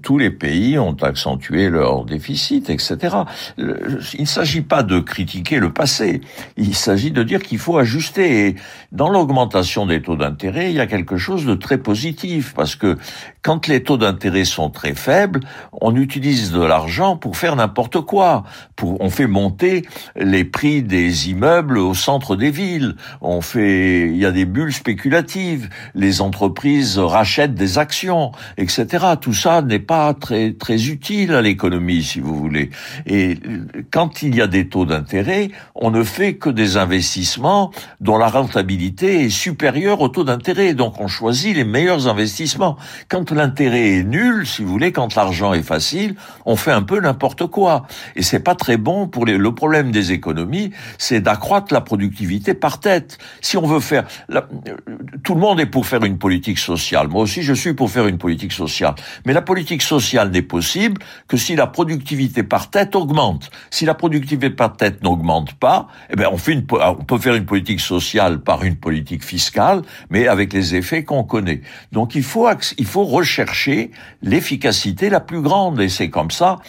tous 0.03 0.17
les 0.17 0.29
pays 0.29 0.77
ont 0.77 0.95
accentué 1.01 1.69
leur 1.69 2.05
déficit, 2.05 2.69
etc. 2.69 3.17
Il 3.57 4.21
ne 4.21 4.25
s'agit 4.25 4.61
pas 4.61 4.83
de 4.83 4.99
critiquer 4.99 5.59
le 5.59 5.71
passé. 5.71 6.21
Il 6.57 6.75
s'agit 6.75 7.11
de 7.11 7.23
dire 7.23 7.41
qu'il 7.41 7.57
faut 7.57 7.78
Et 8.17 8.55
dans 8.91 9.09
l'augmentation 9.09 9.85
des 9.85 10.01
taux 10.01 10.15
d'intérêt, 10.15 10.71
il 10.71 10.75
y 10.75 10.79
a 10.79 10.87
quelque 10.87 11.17
chose 11.17 11.45
de 11.45 11.55
très 11.55 11.77
positif 11.77 12.53
parce 12.55 12.75
que 12.75 12.97
quand 13.41 13.67
les 13.67 13.83
taux 13.83 13.97
d'intérêt 13.97 14.45
sont 14.45 14.69
très 14.69 14.93
faibles, 14.93 15.41
on 15.73 15.95
utilise 15.95 16.51
de 16.51 16.61
l'argent 16.61 17.15
pour 17.15 17.37
faire 17.37 17.55
n'importe 17.55 18.01
quoi. 18.01 18.43
Pour, 18.75 18.99
on 19.01 19.09
fait 19.09 19.27
monter 19.27 19.85
les 20.15 20.43
prix 20.43 20.83
des 20.83 21.29
immeubles 21.29 21.77
au 21.77 21.93
centre 21.93 22.35
des 22.35 22.51
villes. 22.51 22.95
On 23.21 23.41
fait, 23.41 24.09
il 24.09 24.17
y 24.17 24.25
a 24.25 24.31
des 24.31 24.45
bulles 24.45 24.73
spéculatives. 24.73 25.69
Les 25.95 26.21
entreprises 26.21 26.97
rachètent 26.97 27.55
des 27.55 27.77
actions, 27.77 28.31
etc. 28.57 29.05
Tout 29.21 29.33
ça 29.33 29.61
n'est 29.61 29.79
pas 29.79 30.13
très 30.13 30.53
très 30.53 30.87
utile 30.87 31.33
à 31.33 31.41
l'économie, 31.41 32.03
si 32.03 32.19
vous 32.19 32.35
voulez. 32.35 32.69
Et 33.05 33.37
quand 33.91 34.21
il 34.21 34.35
y 34.35 34.41
a 34.41 34.47
des 34.47 34.67
taux 34.67 34.85
d'intérêt, 34.85 35.49
on 35.75 35.91
ne 35.91 36.03
fait 36.03 36.35
que 36.35 36.49
des 36.49 36.77
investissements 36.77 37.68
dont 37.99 38.17
la 38.17 38.27
rentabilité 38.27 39.25
est 39.25 39.29
supérieure 39.29 40.01
au 40.01 40.09
taux 40.09 40.23
d'intérêt. 40.23 40.73
Donc 40.73 40.99
on 40.99 41.07
choisit 41.07 41.55
les 41.55 41.63
meilleurs 41.63 42.07
investissements. 42.07 42.77
Quand 43.07 43.31
l'intérêt 43.31 43.97
est 43.97 44.03
nul, 44.03 44.45
si 44.45 44.63
vous 44.63 44.69
voulez, 44.69 44.91
quand 44.91 45.15
l'argent 45.15 45.53
est 45.53 45.63
facile, 45.63 46.15
on 46.45 46.55
fait 46.55 46.71
un 46.71 46.83
peu 46.83 46.99
n'importe 46.99 47.47
quoi. 47.47 47.85
Et 48.15 48.21
c'est 48.21 48.39
pas 48.39 48.55
très 48.55 48.77
bon 48.77 49.07
pour 49.07 49.25
les, 49.25 49.37
le 49.37 49.53
problème 49.53 49.91
des 49.91 50.11
économies, 50.11 50.71
c'est 50.97 51.21
d'accroître 51.21 51.73
la 51.73 51.81
productivité 51.81 52.53
par 52.53 52.79
tête. 52.79 53.17
Si 53.41 53.57
on 53.57 53.65
veut 53.65 53.79
faire, 53.79 54.05
tout 55.23 55.33
le 55.33 55.39
monde 55.39 55.59
est 55.59 55.65
pour 55.65 55.85
faire 55.85 56.03
une 56.03 56.17
politique 56.17 56.59
sociale. 56.59 57.07
Moi 57.07 57.21
aussi, 57.21 57.41
je 57.41 57.53
suis 57.53 57.73
pour 57.73 57.89
faire 57.89 58.07
une 58.07 58.17
politique 58.17 58.51
sociale. 58.51 58.95
Mais 59.25 59.33
la 59.33 59.41
politique 59.41 59.81
sociale 59.81 60.31
n'est 60.31 60.41
possible 60.41 61.01
que 61.27 61.37
si 61.37 61.55
la 61.55 61.67
productivité 61.67 62.43
par 62.43 62.69
tête 62.69 62.95
augmente. 62.95 63.49
Si 63.69 63.85
la 63.85 63.93
productivité 63.93 64.49
par 64.49 64.75
tête 64.75 65.03
n'augmente 65.03 65.53
pas, 65.53 65.87
eh 66.09 66.15
ben 66.15 66.27
on 66.31 66.37
fait 66.37 66.53
une, 66.53 66.65
on 66.71 67.03
peut 67.03 67.17
faire 67.17 67.35
une 67.35 67.45
politique 67.45 67.58
sociale 67.79 68.41
par 68.41 68.63
une 68.63 68.75
politique 68.75 69.23
fiscale, 69.23 69.81
mais 70.09 70.27
avec 70.27 70.53
les 70.53 70.75
effets 70.75 71.03
qu'on 71.03 71.23
connaît. 71.23 71.61
Donc 71.91 72.15
il 72.15 72.23
faut, 72.23 72.47
il 72.77 72.85
faut 72.85 73.05
rechercher 73.05 73.91
l'efficacité 74.21 75.09
la 75.09 75.19
plus 75.19 75.41
grande, 75.41 75.79
et 75.81 75.89
c'est 75.89 76.09
comme 76.09 76.31
ça 76.31 76.59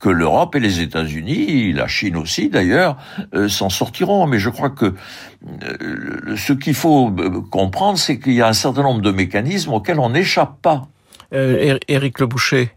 que 0.00 0.08
l'Europe 0.08 0.56
et 0.56 0.60
les 0.60 0.80
États-Unis, 0.80 1.72
la 1.74 1.86
Chine 1.86 2.16
aussi 2.16 2.48
d'ailleurs, 2.48 2.96
euh, 3.34 3.48
s'en 3.48 3.68
sortiront. 3.68 4.26
Mais 4.26 4.38
je 4.38 4.48
crois 4.48 4.70
que 4.70 4.86
euh, 4.86 6.36
ce 6.36 6.54
qu'il 6.54 6.74
faut 6.74 7.10
euh, 7.10 7.42
comprendre, 7.50 7.98
c'est 7.98 8.18
qu'il 8.18 8.32
y 8.32 8.42
a 8.42 8.48
un 8.48 8.54
certain 8.54 8.82
nombre 8.82 9.02
de 9.02 9.10
mécanismes 9.12 9.74
auxquels 9.74 10.00
on 10.00 10.10
n'échappe 10.10 10.60
pas. 10.62 10.88
Éric 11.32 12.18
Le 12.18 12.26
Boucher. 12.26 12.70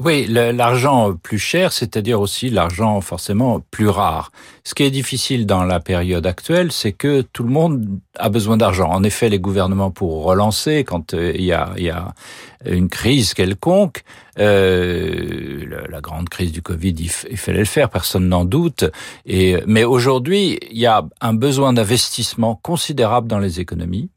Oui, 0.00 0.26
l'argent 0.26 1.14
plus 1.14 1.38
cher, 1.38 1.70
c'est-à-dire 1.70 2.18
aussi 2.18 2.48
l'argent 2.48 3.02
forcément 3.02 3.60
plus 3.70 3.90
rare. 3.90 4.32
Ce 4.64 4.74
qui 4.74 4.84
est 4.84 4.90
difficile 4.90 5.44
dans 5.44 5.64
la 5.64 5.80
période 5.80 6.26
actuelle, 6.26 6.72
c'est 6.72 6.92
que 6.92 7.20
tout 7.20 7.42
le 7.42 7.50
monde 7.50 8.00
a 8.18 8.30
besoin 8.30 8.56
d'argent. 8.56 8.88
En 8.88 9.02
effet, 9.02 9.28
les 9.28 9.38
gouvernements 9.38 9.90
pour 9.90 10.24
relancer, 10.24 10.84
quand 10.84 11.12
euh, 11.12 11.32
il 11.34 11.44
y 11.44 11.52
a, 11.52 11.74
il 11.76 11.84
y 11.84 11.90
a 11.90 12.14
une 12.64 12.88
crise 12.88 13.34
quelconque, 13.34 14.02
euh, 14.38 15.66
la 15.90 16.00
grande 16.00 16.30
crise 16.30 16.52
du 16.52 16.62
Covid, 16.62 16.94
il, 16.98 17.36
fallait 17.36 17.58
le 17.58 17.64
faire, 17.66 17.90
personne 17.90 18.28
n'en 18.28 18.46
doute. 18.46 18.86
Et, 19.26 19.58
mais 19.66 19.84
aujourd'hui, 19.84 20.58
il 20.70 20.78
y 20.78 20.86
a 20.86 21.04
un 21.20 21.34
besoin 21.34 21.74
d'investissement 21.74 22.58
considérable 22.62 23.28
dans 23.28 23.40
les 23.40 23.60
économies 23.60 24.08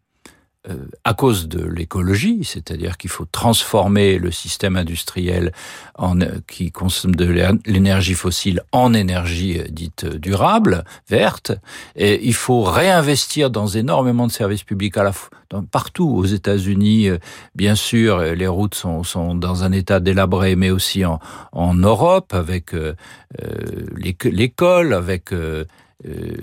euh, 0.69 0.87
à 1.03 1.13
cause 1.13 1.47
de 1.47 1.63
l'écologie, 1.63 2.39
c'est-à-dire 2.43 2.97
qu'il 2.97 3.09
faut 3.09 3.25
transformer 3.25 4.17
le 4.17 4.31
système 4.31 4.75
industriel 4.75 5.51
en, 5.95 6.19
euh, 6.21 6.39
qui 6.47 6.71
consomme 6.71 7.15
de 7.15 7.25
l'énergie 7.65 8.15
fossile 8.15 8.63
en 8.71 8.93
énergie 8.93 9.59
euh, 9.59 9.67
dite 9.69 10.05
durable, 10.05 10.83
verte, 11.07 11.51
et 11.95 12.25
il 12.25 12.33
faut 12.33 12.63
réinvestir 12.63 13.51
dans 13.51 13.67
énormément 13.67 14.25
de 14.25 14.31
services 14.31 14.63
publics 14.63 14.97
à 14.97 15.03
la 15.03 15.11
fois. 15.11 15.29
Partout 15.71 16.09
aux 16.09 16.25
États-Unis, 16.25 17.09
bien 17.53 17.75
sûr, 17.75 18.19
les 18.19 18.47
routes 18.47 18.75
sont, 18.75 19.03
sont 19.03 19.35
dans 19.35 19.63
un 19.63 19.71
état 19.71 19.99
délabré, 19.99 20.55
mais 20.55 20.71
aussi 20.71 21.05
en, 21.05 21.19
en 21.51 21.75
Europe 21.75 22.33
avec 22.33 22.71
l'école, 24.25 24.93
avec 24.93 25.31
euh, 26.07 26.35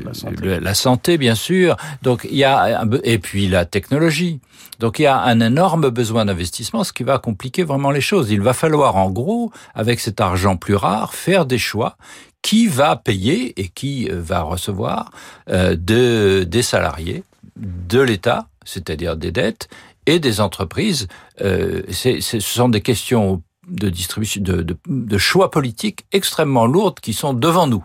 la, 0.60 0.74
santé. 0.74 1.18
bien 1.18 1.34
sûr. 1.34 1.76
Donc 2.02 2.26
il 2.30 2.36
y 2.36 2.44
a 2.44 2.84
et 3.04 3.18
puis 3.18 3.48
la 3.48 3.64
technologie. 3.64 4.40
Donc 4.78 4.98
il 4.98 5.02
y 5.02 5.06
a 5.06 5.20
un 5.20 5.40
énorme 5.40 5.90
besoin 5.90 6.24
d'investissement, 6.24 6.84
ce 6.84 6.92
qui 6.92 7.02
va 7.04 7.18
compliquer 7.18 7.62
vraiment 7.62 7.90
les 7.90 8.00
choses. 8.00 8.30
Il 8.30 8.40
va 8.40 8.54
falloir 8.54 8.96
en 8.96 9.10
gros, 9.10 9.52
avec 9.74 10.00
cet 10.00 10.20
argent 10.20 10.56
plus 10.56 10.74
rare, 10.74 11.14
faire 11.14 11.46
des 11.46 11.58
choix 11.58 11.96
qui 12.42 12.66
va 12.66 12.96
payer 12.96 13.58
et 13.60 13.68
qui 13.68 14.08
euh, 14.10 14.20
va 14.20 14.42
recevoir 14.42 15.12
euh, 15.48 15.76
de, 15.76 16.44
des 16.44 16.62
salariés, 16.62 17.22
de 17.56 18.00
l'État, 18.00 18.48
c'est-à-dire 18.64 19.16
des 19.16 19.30
dettes, 19.30 19.68
et 20.06 20.18
des 20.18 20.40
entreprises. 20.40 21.06
Euh, 21.40 21.82
ce 21.90 22.40
sont 22.40 22.68
des 22.68 22.80
questions 22.80 23.42
de 23.68 23.88
distribution, 23.88 24.42
de, 24.42 24.62
de, 24.62 24.76
de 24.86 25.18
choix 25.18 25.52
politiques 25.52 26.04
extrêmement 26.10 26.66
lourdes 26.66 26.98
qui 26.98 27.12
sont 27.12 27.32
devant 27.32 27.68
nous. 27.68 27.84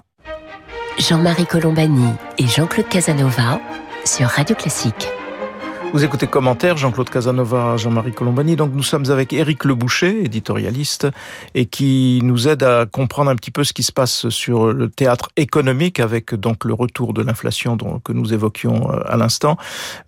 Jean-Marie 1.00 1.46
Colombani 1.46 2.13
et 2.39 2.48
Jean-Claude 2.48 2.88
Casanova 2.89 3.62
sur 4.04 4.27
Radio 4.27 4.56
Classique. 4.56 5.08
Vous 5.94 6.04
écoutez 6.04 6.27
commentaire 6.27 6.75
Jean-Claude 6.75 7.10
Casanova, 7.10 7.77
Jean-Marie 7.77 8.12
Colombani. 8.12 8.56
Donc 8.56 8.72
nous 8.74 8.84
sommes 8.84 9.10
avec 9.10 9.32
Éric 9.32 9.63
Le 9.63 9.74
Boucher, 9.74 10.25
éditorialiste, 10.25 11.08
et 11.56 11.66
qui 11.66 12.20
nous 12.24 12.48
aide 12.48 12.63
à 12.63 12.86
comprendre 12.86 13.32
un 13.32 13.36
petit 13.36 13.51
peu 13.51 13.63
ce 13.63 13.74
qui 13.74 13.84
se 13.84 13.92
passe 13.92 14.27
sur 14.30 14.74
le 14.74 14.89
théâtre 14.89 15.30
économique 15.38 16.00
avec 16.00 16.36
donc 16.36 16.66
le 16.66 16.74
retour 16.74 17.13
de 17.13 17.22
l'inflation 17.22 17.77
que 18.04 18.12
nous 18.12 18.34
évoquions 18.34 18.92
euh, 18.92 19.00
à 19.06 19.18
l'instant. 19.18 19.56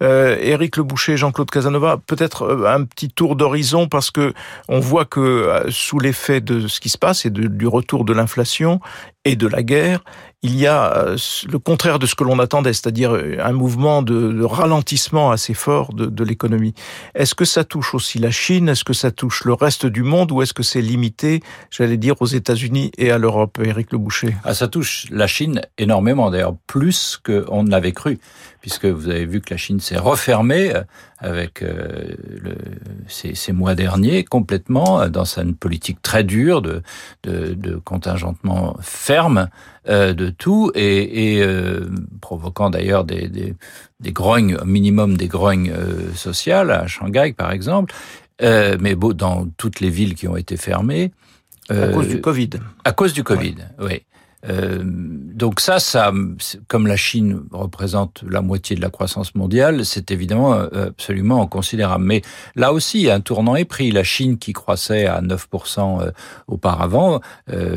Euh, 0.03 0.37
Éric 0.41 0.75
Le 0.75 0.83
Boucher, 0.83 1.17
Jean-Claude 1.17 1.49
Casanova, 1.49 1.97
peut-être 2.05 2.43
euh, 2.43 2.65
un 2.65 2.83
petit 2.83 3.09
tour 3.09 3.35
d'horizon 3.35 3.87
parce 3.87 4.11
que 4.11 4.33
on 4.67 4.79
voit 4.79 5.05
que 5.05 5.19
euh, 5.19 5.69
sous 5.69 5.99
l'effet 5.99 6.41
de 6.41 6.67
ce 6.67 6.79
qui 6.79 6.89
se 6.89 6.97
passe 6.97 7.25
et 7.25 7.29
du 7.29 7.67
retour 7.67 8.05
de 8.05 8.13
l'inflation 8.13 8.81
et 9.25 9.35
de 9.35 9.47
la 9.47 9.63
guerre, 9.63 10.03
il 10.41 10.55
y 10.55 10.65
a 10.65 10.95
euh, 10.95 11.17
le 11.51 11.59
contraire 11.59 11.99
de 11.99 12.05
ce 12.05 12.15
que 12.15 12.23
l'on 12.23 12.39
attendait, 12.39 12.71
c'est-à-dire 12.71 13.13
euh, 13.13 13.37
un 13.41 13.51
mouvement 13.51 14.01
de, 14.01 14.41
ralentissement 14.43 15.31
assez 15.31 15.53
fort 15.53 15.93
de, 15.93 16.23
l'économie. 16.23 16.73
Est-ce 17.15 17.35
que 17.35 17.43
ça 17.43 17.65
touche 17.65 17.93
aussi 17.93 18.19
la 18.19 18.31
Chine? 18.31 18.69
Est-ce 18.69 18.85
que 18.85 18.93
ça 18.93 19.11
touche 19.11 19.43
le 19.43 19.53
reste 19.53 19.85
du 19.85 20.03
monde? 20.03 20.31
Ou 20.31 20.41
est-ce 20.41 20.53
que 20.53 20.63
c'est 20.63 20.81
limité, 20.81 21.41
j'allais 21.69 21.97
dire, 21.97 22.21
aux 22.21 22.27
États-Unis 22.27 22.91
et 22.97 23.11
à 23.11 23.17
l'Europe? 23.17 23.59
Éric 23.61 23.91
Le 23.91 23.97
Boucher. 23.97 24.35
Ah, 24.45 24.53
Ça 24.53 24.69
touche 24.69 25.07
la 25.11 25.27
Chine 25.27 25.61
énormément, 25.77 26.31
d'ailleurs, 26.31 26.55
plus 26.67 27.19
qu'on 27.23 27.63
ne 27.63 27.69
l'avait 27.69 27.91
cru, 27.91 28.19
puisque 28.61 28.85
vous 28.85 29.09
avez 29.09 29.25
vu 29.25 29.41
que 29.41 29.51
la 29.51 29.57
Chine 29.57 29.79
s'est 29.79 29.97
refermée 29.97 30.75
euh, 30.75 30.83
avec 31.19 31.61
le, 31.61 32.55
ces, 33.07 33.51
mois 33.51 33.75
derniers 33.75 34.23
complètement 34.23 35.09
dans 35.09 35.25
une 35.25 35.53
politique 35.53 36.01
très 36.01 36.23
dure 36.23 36.61
de, 36.61 36.81
de, 37.23 37.53
de 37.55 37.75
contingentement 37.75 38.77
ferme 38.79 39.49
euh, 39.89 40.13
de 40.13 40.29
tout 40.29 40.71
et, 40.75 41.37
et 41.37 41.41
euh, 41.41 41.89
provoquant 42.21 42.69
d'ailleurs 42.69 43.05
des, 43.05 43.27
des, 43.27 43.55
des, 43.99 44.11
grognes, 44.11 44.55
au 44.55 44.65
minimum 44.65 45.17
des 45.17 45.27
grognes 45.27 45.71
euh, 45.71 46.13
sociales 46.13 46.69
à 46.69 46.85
Shanghai 46.85 47.33
par 47.35 47.51
exemple, 47.51 47.95
mais 48.41 48.93
beau, 48.95 49.13
dans 49.13 49.47
toutes 49.57 49.79
les 49.79 49.89
villes 49.89 50.15
qui 50.15 50.27
ont 50.27 50.37
été 50.37 50.57
fermées. 50.57 51.11
à 51.69 51.87
cause 51.87 52.07
du 52.07 52.21
Covid. 52.21 52.49
À 52.83 52.91
cause 52.91 53.13
du 53.13 53.23
Covid, 53.23 53.55
oui. 53.79 54.03
Euh, 54.47 54.81
donc 54.83 55.59
ça, 55.59 55.79
ça, 55.79 56.13
comme 56.67 56.87
la 56.87 56.95
Chine 56.95 57.41
représente 57.51 58.23
la 58.27 58.41
moitié 58.41 58.75
de 58.75 58.81
la 58.81 58.89
croissance 58.89 59.35
mondiale, 59.35 59.85
c'est 59.85 60.11
évidemment 60.11 60.53
absolument 60.53 61.45
considérable. 61.47 62.05
Mais 62.05 62.21
là 62.55 62.71
aussi, 62.73 63.09
un 63.09 63.19
tournant 63.19 63.55
est 63.55 63.65
pris. 63.65 63.91
La 63.91 64.03
Chine 64.03 64.37
qui 64.37 64.53
croissait 64.53 65.07
à 65.07 65.21
9% 65.21 66.11
auparavant, 66.47 67.21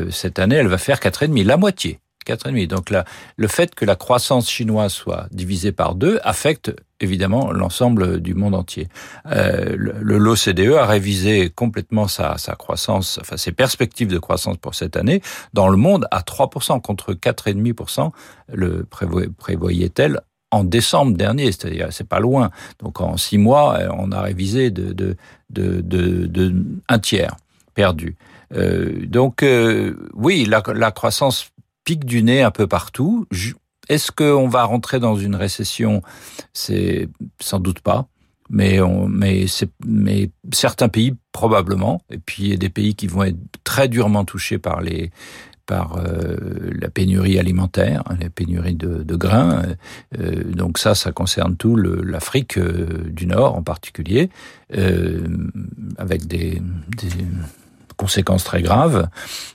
cette 0.09 0.39
année, 0.39 0.55
elle 0.55 0.67
va 0.67 0.77
faire 0.77 0.99
4,5, 0.99 1.45
la 1.45 1.57
moitié. 1.57 1.99
4,5. 2.23 2.67
Donc 2.67 2.89
là, 2.89 3.05
le 3.37 3.47
fait 3.47 3.75
que 3.75 3.85
la 3.85 3.95
croissance 3.95 4.49
chinoise 4.49 4.93
soit 4.93 5.27
divisée 5.31 5.71
par 5.71 5.95
deux 5.95 6.19
affecte 6.23 6.71
évidemment 6.99 7.51
l'ensemble 7.51 8.21
du 8.21 8.33
monde 8.33 8.55
entier. 8.55 8.87
Euh, 9.27 9.75
l'OCDE 9.77 10.73
a 10.79 10.85
révisé 10.85 11.49
complètement 11.49 12.07
sa, 12.07 12.37
sa 12.37 12.55
croissance, 12.55 13.19
enfin 13.21 13.37
ses 13.37 13.51
perspectives 13.51 14.07
de 14.07 14.19
croissance 14.19 14.57
pour 14.57 14.73
cette 14.73 14.95
année 14.95 15.21
dans 15.53 15.67
le 15.67 15.77
monde 15.77 16.07
à 16.11 16.21
3% 16.21 16.81
contre 16.81 17.13
4,5% 17.13 18.11
le 18.53 18.85
prévoyait-elle 18.85 20.21
en 20.51 20.63
décembre 20.63 21.17
dernier, 21.17 21.47
c'est-à-dire 21.47 21.87
c'est 21.91 22.07
pas 22.07 22.19
loin. 22.19 22.51
Donc 22.79 23.01
en 23.01 23.17
six 23.17 23.39
mois, 23.39 23.79
on 23.97 24.11
a 24.11 24.21
révisé 24.21 24.69
de, 24.69 24.93
de, 24.93 25.17
de, 25.49 25.81
de, 25.81 26.27
de 26.27 26.55
un 26.87 26.99
tiers 26.99 27.35
perdu. 27.73 28.15
Euh, 28.55 29.05
donc 29.07 29.43
euh, 29.43 29.95
oui, 30.13 30.45
la, 30.45 30.61
la 30.75 30.91
croissance 30.91 31.49
pique 31.83 32.05
du 32.05 32.23
nez 32.23 32.41
un 32.41 32.51
peu 32.51 32.67
partout. 32.67 33.27
Est-ce 33.89 34.11
qu'on 34.11 34.47
va 34.47 34.63
rentrer 34.63 34.99
dans 34.99 35.15
une 35.15 35.35
récession? 35.35 36.01
C'est 36.53 37.09
sans 37.39 37.59
doute 37.59 37.81
pas. 37.81 38.07
Mais, 38.49 38.81
on, 38.81 39.07
mais, 39.07 39.45
mais 39.85 40.29
certains 40.51 40.89
pays, 40.89 41.15
probablement. 41.31 42.01
Et 42.09 42.17
puis, 42.17 42.43
il 42.43 42.49
y 42.49 42.53
a 42.53 42.57
des 42.57 42.69
pays 42.69 42.93
qui 42.93 43.07
vont 43.07 43.23
être 43.23 43.37
très 43.63 43.87
durement 43.87 44.25
touchés 44.25 44.59
par 44.59 44.81
les, 44.81 45.11
par 45.65 45.97
la 45.97 46.89
pénurie 46.89 47.39
alimentaire, 47.39 48.03
la 48.19 48.29
pénurie 48.29 48.75
de, 48.75 49.01
de 49.03 49.15
grains. 49.15 49.63
donc 50.45 50.77
ça, 50.77 50.93
ça 50.93 51.11
concerne 51.11 51.55
tout 51.55 51.75
l'Afrique 51.75 52.59
du 52.59 53.27
Nord 53.27 53.55
en 53.55 53.63
particulier, 53.63 54.29
avec 55.97 56.27
des, 56.27 56.61
des 56.97 57.09
conséquences 58.03 58.43
très 58.43 58.61
graves. 58.61 59.07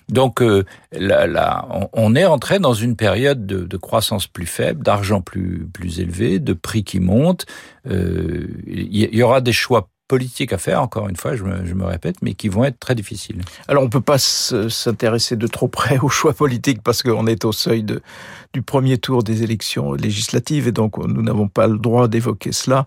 Donc 0.09 0.41
euh, 0.41 0.65
là, 0.93 1.69
on 1.93 2.15
est 2.15 2.25
entré 2.25 2.59
dans 2.59 2.73
une 2.73 2.97
période 2.97 3.45
de, 3.45 3.77
croissance 3.77 4.27
plus 4.27 4.47
faible, 4.47 4.83
d'argent 4.83 5.21
plus 5.21 5.69
plus 5.71 6.01
élevé, 6.01 6.39
de 6.39 6.55
prix 6.55 6.83
qui 6.83 6.99
montent. 6.99 7.45
Euh, 7.91 8.47
il 8.67 9.15
y 9.15 9.23
aura 9.23 9.43
des 9.43 9.53
choix 9.53 9.91
politiques 10.09 10.53
à 10.53 10.59
faire, 10.59 10.83
encore 10.83 11.09
une 11.09 11.17
fois, 11.17 11.37
je 11.37 11.45
me, 11.45 11.67
je 11.67 11.75
me, 11.75 11.85
répète, 11.85 12.17
mais 12.23 12.35
qui 12.35 12.49
vont 12.49 12.65
être 12.65 12.81
très 12.81 12.95
difficiles. 12.95 13.43
Alors 13.69 13.83
on 13.83 13.89
peut 13.89 14.01
pas 14.01 14.19
s'intéresser 14.19 15.37
de 15.37 15.47
trop 15.47 15.69
près 15.69 15.99
aux 16.03 16.09
choix 16.09 16.33
politiques 16.33 16.83
parce 16.83 17.03
qu'on 17.03 17.27
est 17.27 17.45
au 17.45 17.53
seuil 17.53 17.83
de, 17.83 18.01
du 18.55 18.63
premier 18.63 18.99
tour 18.99 19.23
des 19.23 19.43
élections 19.43 19.93
législatives 19.93 20.67
et 20.67 20.73
donc 20.73 20.97
nous 20.99 21.23
n'avons 21.23 21.49
pas 21.49 21.67
le 21.67 21.79
droit 21.79 22.09
d'évoquer 22.09 22.53
cela. 22.53 22.87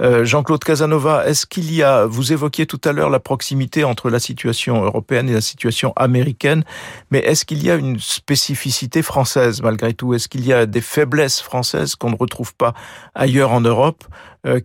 Euh, 0.00 0.24
Jean-Claude 0.24 0.64
Casanova, 0.64 1.26
est-ce 1.26 1.46
qu'il 1.46 1.72
y 1.72 1.82
a, 1.82 2.06
vous 2.06 2.32
évoquiez 2.32 2.66
tout 2.66 2.80
à 2.84 2.92
l'heure 2.92 3.10
la 3.10 3.20
proximité 3.20 3.84
entre 3.84 4.08
la 4.08 4.18
situation 4.18 4.82
européenne 4.82 5.28
et 5.28 5.34
la 5.34 5.40
situation 5.42 5.92
américaine, 5.96 6.64
mais 7.10 7.18
est-ce 7.18 7.44
qu'il 7.44 7.62
y 7.62 7.70
a 7.70 7.74
une 7.74 8.00
spécificité 8.00 9.02
française 9.02 9.60
malgré 9.62 9.92
tout? 9.92 10.14
Est-ce 10.14 10.28
qu'il 10.28 10.46
y 10.46 10.52
a 10.52 10.66
des 10.66 10.80
faiblesses 10.80 11.40
françaises 11.40 11.94
qu'on 11.94 12.10
ne 12.10 12.16
retrouve 12.16 12.54
pas 12.54 12.72
ailleurs 13.14 13.52
en 13.52 13.60
Europe? 13.60 14.04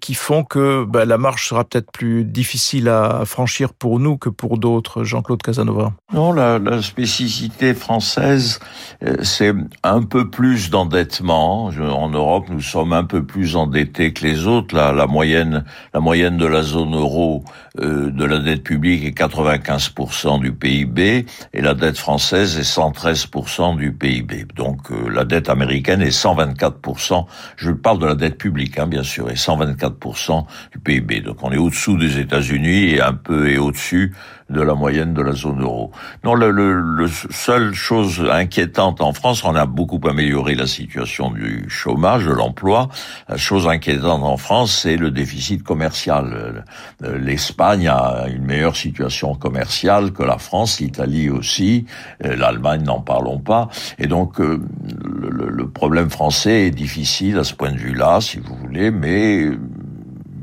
Qui 0.01 0.15
font 0.15 0.43
que 0.43 0.85
bah, 0.85 1.05
la 1.05 1.17
marche 1.17 1.49
sera 1.49 1.63
peut-être 1.63 1.91
plus 1.91 2.23
difficile 2.23 2.89
à 2.89 3.23
franchir 3.25 3.73
pour 3.73 3.99
nous 3.99 4.17
que 4.17 4.29
pour 4.29 4.57
d'autres, 4.57 5.03
Jean-Claude 5.03 5.41
Casanova 5.41 5.93
Non, 6.13 6.31
la, 6.31 6.59
la 6.59 6.81
spécificité 6.81 7.73
française, 7.73 8.59
euh, 9.03 9.17
c'est 9.21 9.53
un 9.83 10.01
peu 10.01 10.29
plus 10.29 10.69
d'endettement. 10.69 11.65
En 11.65 12.09
Europe, 12.09 12.45
nous 12.49 12.61
sommes 12.61 12.93
un 12.93 13.03
peu 13.03 13.23
plus 13.23 13.55
endettés 13.55 14.13
que 14.13 14.25
les 14.25 14.47
autres. 14.47 14.75
La, 14.75 14.91
la 14.91 15.07
moyenne, 15.07 15.63
la 15.93 15.99
moyenne 15.99 16.37
de 16.37 16.45
la 16.45 16.63
zone 16.63 16.95
euro 16.95 17.43
euh, 17.45 17.66
de 17.77 18.25
la 18.25 18.39
dette 18.39 18.63
publique 18.63 19.05
est 19.05 19.17
95% 19.17 20.41
du 20.41 20.51
PIB 20.51 21.25
et 21.53 21.61
la 21.61 21.73
dette 21.73 21.97
française 21.97 22.57
est 22.57 22.61
113% 22.61 23.77
du 23.77 23.91
PIB. 23.91 24.47
Donc 24.55 24.89
la 24.89 25.23
dette 25.23 25.49
américaine 25.49 26.01
est 26.01 26.09
124%. 26.09 27.25
Je 27.55 27.71
parle 27.71 27.99
de 27.99 28.05
la 28.05 28.15
dette 28.15 28.37
publique, 28.37 28.79
hein, 28.79 28.87
bien 28.87 29.03
sûr, 29.03 29.29
et 29.29 29.35
124 29.35 29.67
24% 29.67 30.45
du 30.71 30.79
PIB. 30.79 31.21
Donc 31.21 31.37
on 31.41 31.51
est 31.51 31.57
au-dessous 31.57 31.97
des 31.97 32.19
États-Unis 32.19 32.95
et 32.95 33.01
un 33.01 33.13
peu 33.13 33.49
et 33.49 33.57
au-dessus 33.57 34.13
de 34.49 34.61
la 34.61 34.73
moyenne 34.73 35.13
de 35.13 35.21
la 35.21 35.33
zone 35.33 35.61
euro. 35.61 35.91
Non, 36.23 36.33
le, 36.33 36.51
le, 36.51 37.07
seule 37.07 37.73
chose 37.73 38.25
inquiétante 38.31 39.01
en 39.01 39.13
France, 39.13 39.43
on 39.43 39.55
a 39.55 39.65
beaucoup 39.65 39.99
amélioré 40.07 40.55
la 40.55 40.67
situation 40.67 41.31
du 41.31 41.65
chômage, 41.69 42.25
de 42.25 42.31
l'emploi. 42.31 42.89
La 43.27 43.37
chose 43.37 43.67
inquiétante 43.67 44.23
en 44.23 44.37
France, 44.37 44.79
c'est 44.83 44.97
le 44.97 45.11
déficit 45.11 45.63
commercial. 45.63 46.65
L'Espagne 47.01 47.87
a 47.87 48.27
une 48.27 48.45
meilleure 48.45 48.75
situation 48.75 49.35
commerciale 49.35 50.11
que 50.11 50.23
la 50.23 50.37
France, 50.37 50.79
l'Italie 50.79 51.29
aussi, 51.29 51.85
l'Allemagne 52.21 52.83
n'en 52.83 53.01
parlons 53.01 53.39
pas. 53.39 53.69
Et 53.99 54.07
donc 54.07 54.39
euh, 54.39 54.61
le, 55.03 55.49
le 55.49 55.69
problème 55.69 56.09
français 56.09 56.67
est 56.67 56.71
difficile 56.71 57.37
à 57.37 57.43
ce 57.43 57.53
point 57.53 57.71
de 57.71 57.77
vue-là, 57.77 58.21
si 58.21 58.39
vous 58.39 58.55
voulez, 58.55 58.91
mais 58.91 59.49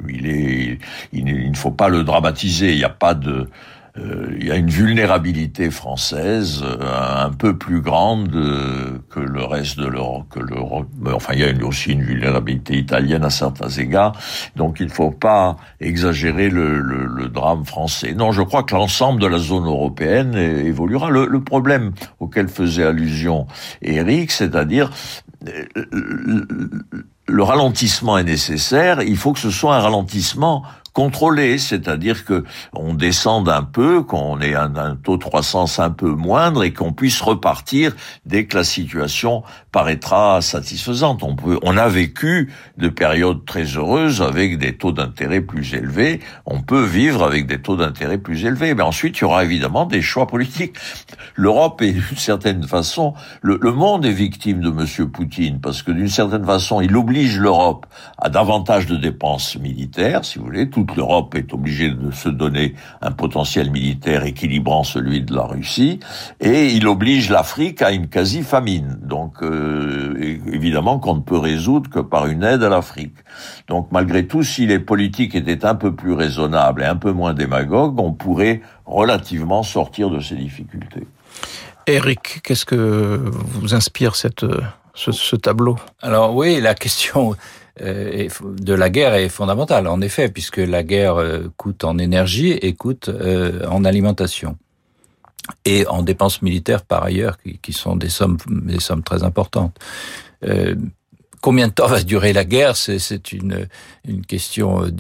il 0.08 0.26
est, 0.26 0.78
il, 1.12 1.50
ne 1.50 1.56
faut 1.56 1.70
pas 1.70 1.88
le 1.88 2.04
dramatiser. 2.04 2.73
Il 2.73 2.78
n'y 2.78 2.84
a 2.84 2.88
pas 2.88 3.14
de, 3.14 3.30
euh, 3.30 3.44
il 3.97 4.45
y 4.45 4.51
a 4.51 4.57
une 4.57 4.71
vulnérabilité 4.71 5.71
française 5.71 6.65
euh, 6.65 7.25
un 7.25 7.31
peu 7.31 7.57
plus 7.57 7.81
grande 7.81 8.35
euh, 8.35 8.99
que 9.09 9.21
le 9.21 9.45
reste 9.45 9.79
de 9.79 9.87
l'Europe, 9.87 10.27
que 10.31 10.41
l'Europe. 10.41 10.89
Enfin, 11.13 11.35
il 11.35 11.41
y 11.41 11.45
a 11.45 11.65
aussi 11.65 11.93
une 11.93 12.03
vulnérabilité 12.03 12.77
italienne 12.77 13.25
à 13.25 13.31
certains 13.31 13.69
égards. 13.69 14.19
Donc, 14.57 14.81
il 14.81 14.87
ne 14.87 14.93
faut 14.93 15.13
pas 15.13 15.57
exagérer 15.81 16.51
le, 16.51 17.29
drame 17.29 17.65
français. 17.65 18.15
Non, 18.15 18.33
je 18.33 18.43
crois 18.43 18.65
que 18.65 18.75
l'ensemble 18.75 19.21
de 19.21 19.27
la 19.27 19.39
zone 19.39 19.65
européenne 19.65 20.35
évoluera. 20.35 21.11
Le, 21.11 21.27
le 21.27 21.43
problème 21.43 21.93
auquel 22.21 22.49
faisait 22.49 22.85
allusion 22.85 23.47
Eric, 23.81 24.31
c'est-à-dire 24.31 24.91
le 27.27 27.43
ralentissement 27.43 28.19
est 28.19 28.25
nécessaire, 28.25 29.03
il 29.03 29.17
faut 29.17 29.33
que 29.33 29.39
ce 29.39 29.51
soit 29.51 29.77
un 29.77 29.81
ralentissement 29.81 30.65
contrôlé, 30.95 31.59
c'est-à-dire 31.59 32.25
que 32.25 32.45
on 32.73 32.95
descende 32.95 33.49
un 33.49 33.65
peu, 33.65 34.03
qu'on 34.03 34.41
ait 34.41 34.55
un, 34.55 34.97
taux 35.03 35.19
de 35.19 35.25
croissance 35.25 35.81
un 35.81 35.91
peu 35.91 36.11
moindre 36.11 36.63
et 36.63 36.73
qu'on 36.73 36.93
puisse 36.93 37.21
repartir 37.21 37.95
dès 38.25 38.47
que 38.47 38.57
la 38.57 38.65
situation 38.65 39.43
paraîtra 39.73 40.41
satisfaisante. 40.41 41.25
On 41.25 41.35
peut, 41.35 41.59
on 41.63 41.76
a 41.76 41.89
vécu 41.89 42.52
de 42.78 42.89
périodes 42.89 43.45
très 43.45 43.65
heureuses 43.65 44.23
avec 44.23 44.57
des 44.57 44.76
taux 44.76 44.93
d'intérêt 44.93 45.41
plus 45.41 45.75
élevés. 45.75 46.21
On 46.47 46.61
peut 46.61 46.85
vivre 46.85 47.25
avec 47.25 47.47
des 47.49 47.61
taux 47.61 47.76
d'intérêt 47.76 48.19
plus 48.19 48.45
élevés, 48.45 48.75
mais 48.75 48.85
ensuite 48.85 49.19
il 49.19 49.23
y 49.23 49.25
aura 49.25 49.45
évidemment 49.45 49.87
des 49.87 50.00
choix 50.00 50.28
politiques. 50.28 50.76
L'Europe 51.35 51.83
est 51.83 51.93
d'une 51.93 52.17
certaine 52.17 52.63
façon, 52.63 53.15
le, 53.43 53.59
monde 53.73 54.07
est 54.07 54.13
victime 54.13 54.61
de 54.61 54.71
Monsieur 54.71 55.09
Poutine 55.09 55.59
parce 55.61 55.83
que 55.83 55.91
d'une 55.91 56.09
certaine 56.09 56.45
façon 56.45 56.80
il 56.80 56.97
oblige 56.97 57.39
l'Europe 57.39 57.87
à 58.19 58.28
davantage 58.28 58.87
de 58.87 58.97
dépenses 58.97 59.57
militaires, 59.57 60.25
si 60.25 60.39
vous 60.39 60.45
voulez. 60.45 60.71
Toute 60.84 60.97
l'Europe 60.97 61.34
est 61.34 61.52
obligée 61.52 61.90
de 61.90 62.10
se 62.10 62.28
donner 62.28 62.75
un 63.00 63.10
potentiel 63.10 63.70
militaire 63.70 64.25
équilibrant 64.25 64.84
celui 64.84 65.23
de 65.23 65.34
la 65.34 65.42
Russie, 65.42 66.00
et 66.40 66.66
il 66.66 66.86
oblige 66.86 67.30
l'Afrique 67.30 67.80
à 67.82 67.92
une 67.92 68.08
quasi-famine. 68.08 68.99
Donc 69.02 69.42
euh, 69.42 70.38
évidemment 70.52 70.99
qu'on 70.99 71.14
ne 71.16 71.20
peut 71.20 71.38
résoudre 71.38 71.88
que 71.90 72.00
par 72.00 72.26
une 72.26 72.42
aide 72.42 72.62
à 72.62 72.68
l'Afrique. 72.68 73.16
Donc 73.68 73.88
malgré 73.92 74.26
tout, 74.26 74.42
si 74.42 74.66
les 74.66 74.78
politiques 74.78 75.34
étaient 75.34 75.64
un 75.64 75.75
peu 75.75 75.94
plus 75.94 76.12
raisonnables 76.12 76.82
et 76.82 76.86
un 76.86 76.97
peu 76.97 77.12
moins 77.12 77.34
démagogues, 77.34 77.99
on 77.99 78.12
pourrait 78.12 78.60
relativement 78.84 79.62
sortir 79.62 80.10
de 80.10 80.20
ces 80.20 80.36
difficultés. 80.36 81.06
Eric, 81.86 82.40
qu'est-ce 82.42 82.64
que 82.64 83.20
vous 83.32 83.75
inspire 83.75 84.16
cette, 84.16 84.47
ce, 84.94 85.12
ce 85.12 85.36
tableau? 85.36 85.76
Alors 86.02 86.34
oui, 86.34 86.60
la 86.60 86.75
question 86.75 87.32
euh, 87.32 87.34
de 87.80 88.75
la 88.75 88.91
guerre 88.91 89.15
est 89.15 89.28
fondamentale, 89.28 89.89
en 89.89 90.00
effet, 90.00 90.28
puisque 90.28 90.58
la 90.58 90.82
guerre 90.82 91.17
euh, 91.17 91.50
coûte 91.56 91.84
en 91.84 91.99
énergie 91.99 92.52
et 92.52 92.75
coûte 92.75 93.08
euh, 93.08 93.67
en 93.69 93.84
alimentation 93.84 94.56
et 95.65 95.87
en 95.89 96.02
dépenses 96.02 96.41
militaires 96.41 96.82
par 96.82 97.02
ailleurs, 97.02 97.37
qui, 97.63 97.73
sont 97.73 97.97
des 97.97 98.08
sommes, 98.08 98.39
des 98.49 98.80
sommes 98.80 99.02
très 99.02 99.25
importantes. 99.25 99.78
Combien 101.45 101.69
de 101.69 101.75
temps 101.75 101.89
va 101.89 102.02
durer 102.02 102.32
la 102.32 102.47
guerre? 102.47 102.75
C'est 102.75 103.32
une, 103.32 103.69
une 104.08 104.25
question 104.25 104.82
euh, 104.82 104.91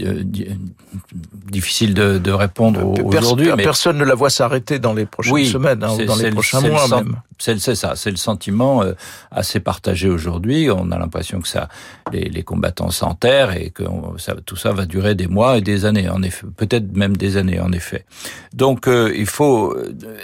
difficile 1.50 1.94
de, 1.94 2.18
de 2.18 2.30
répondre 2.30 2.84
aujourd'hui. 3.02 3.48
mais 3.56 3.62
personne 3.62 3.96
ne 3.96 4.04
la 4.04 4.14
voit 4.14 4.28
s'arrêter 4.28 4.78
dans 4.78 4.92
les 4.92 5.06
prochaines 5.06 5.46
semaines, 5.46 5.82
hein, 5.82 5.96
ou 5.98 6.04
dans 6.04 6.16
les 6.16 6.30
prochains 6.30 6.60
mois 6.60 6.86
même. 6.88 7.16
C'est 7.38 7.58
ça, 7.58 7.96
c'est 7.96 8.10
le 8.10 8.16
sentiment 8.16 8.82
euh, 8.82 8.92
assez 9.30 9.60
partagé 9.60 10.08
aujourd'hui. 10.08 10.68
On 10.70 10.90
a 10.90 10.98
l'impression 10.98 11.40
que 11.40 11.48
ça, 11.48 11.68
les, 12.12 12.28
les 12.28 12.42
combattants 12.42 12.90
s'enterrent 12.90 13.56
et 13.56 13.70
que 13.70 13.84
ça, 14.18 14.34
tout 14.44 14.56
ça 14.56 14.72
va 14.72 14.86
durer 14.86 15.14
des 15.14 15.26
mois 15.26 15.58
et 15.58 15.60
des 15.60 15.84
années, 15.84 16.08
en 16.08 16.22
effet, 16.22 16.46
peut-être 16.56 16.94
même 16.96 17.16
des 17.16 17.36
années, 17.36 17.60
en 17.60 17.72
effet. 17.72 18.04
Donc 18.52 18.88
euh, 18.88 19.12
il 19.16 19.26
faut, 19.26 19.76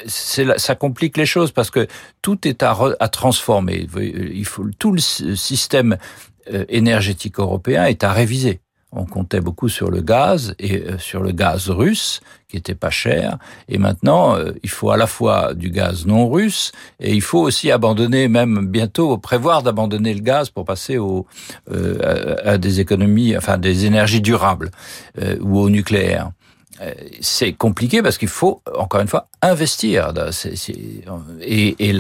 ça 0.07 0.75
complique 0.75 1.17
les 1.17 1.27
choses 1.27 1.53
parce 1.53 1.71
que 1.71 1.87
tout 2.23 2.47
est 2.47 2.63
à, 2.63 2.77
à 2.99 3.09
transformer. 3.09 3.87
Il 3.99 4.45
faut 4.47 4.67
tout 4.79 4.93
le 4.93 5.01
système 5.01 5.97
euh, 6.53 6.65
énergétique 6.69 7.39
européen 7.39 7.85
est 7.85 8.03
à 8.05 8.13
réviser. 8.13 8.61
On 8.93 9.05
comptait 9.05 9.41
beaucoup 9.41 9.69
sur 9.69 9.91
le 9.91 10.01
gaz 10.01 10.55
et 10.59 10.83
euh, 10.83 10.99
sur 10.99 11.23
le 11.23 11.33
gaz 11.33 11.71
russe 11.71 12.21
qui 12.49 12.57
était 12.57 12.75
pas 12.75 12.91
cher. 12.91 13.39
Et 13.69 13.79
maintenant, 13.79 14.37
euh, 14.37 14.53
il 14.63 14.71
faut 14.71 14.91
à 14.91 14.97
la 14.97 15.07
fois 15.07 15.55
du 15.55 15.71
gaz 15.71 16.07
non 16.07 16.29
russe 16.29 16.73
et 16.99 17.15
il 17.15 17.23
faut 17.23 17.41
aussi 17.41 17.71
abandonner, 17.71 18.29
même 18.29 18.67
bientôt, 18.67 19.17
prévoir 19.19 19.63
d'abandonner 19.63 20.13
le 20.15 20.21
gaz 20.21 20.51
pour 20.51 20.65
passer 20.65 20.99
au, 20.99 21.27
à, 22.45 22.59
des 22.59 22.81
économies, 22.81 23.37
enfin 23.37 23.59
des 23.59 23.87
énergies 23.87 24.21
durables 24.21 24.71
ou 25.41 25.61
au 25.61 25.71
nucléaire. 25.71 26.33
Euh, 26.81 26.95
c'est 27.21 27.53
compliqué 27.53 28.03
parce 28.03 28.17
qu'il 28.17 28.29
faut, 28.29 28.63
encore 28.77 29.01
une 29.01 29.09
fois, 29.09 29.29
investir. 29.43 30.13
et, 31.43 31.95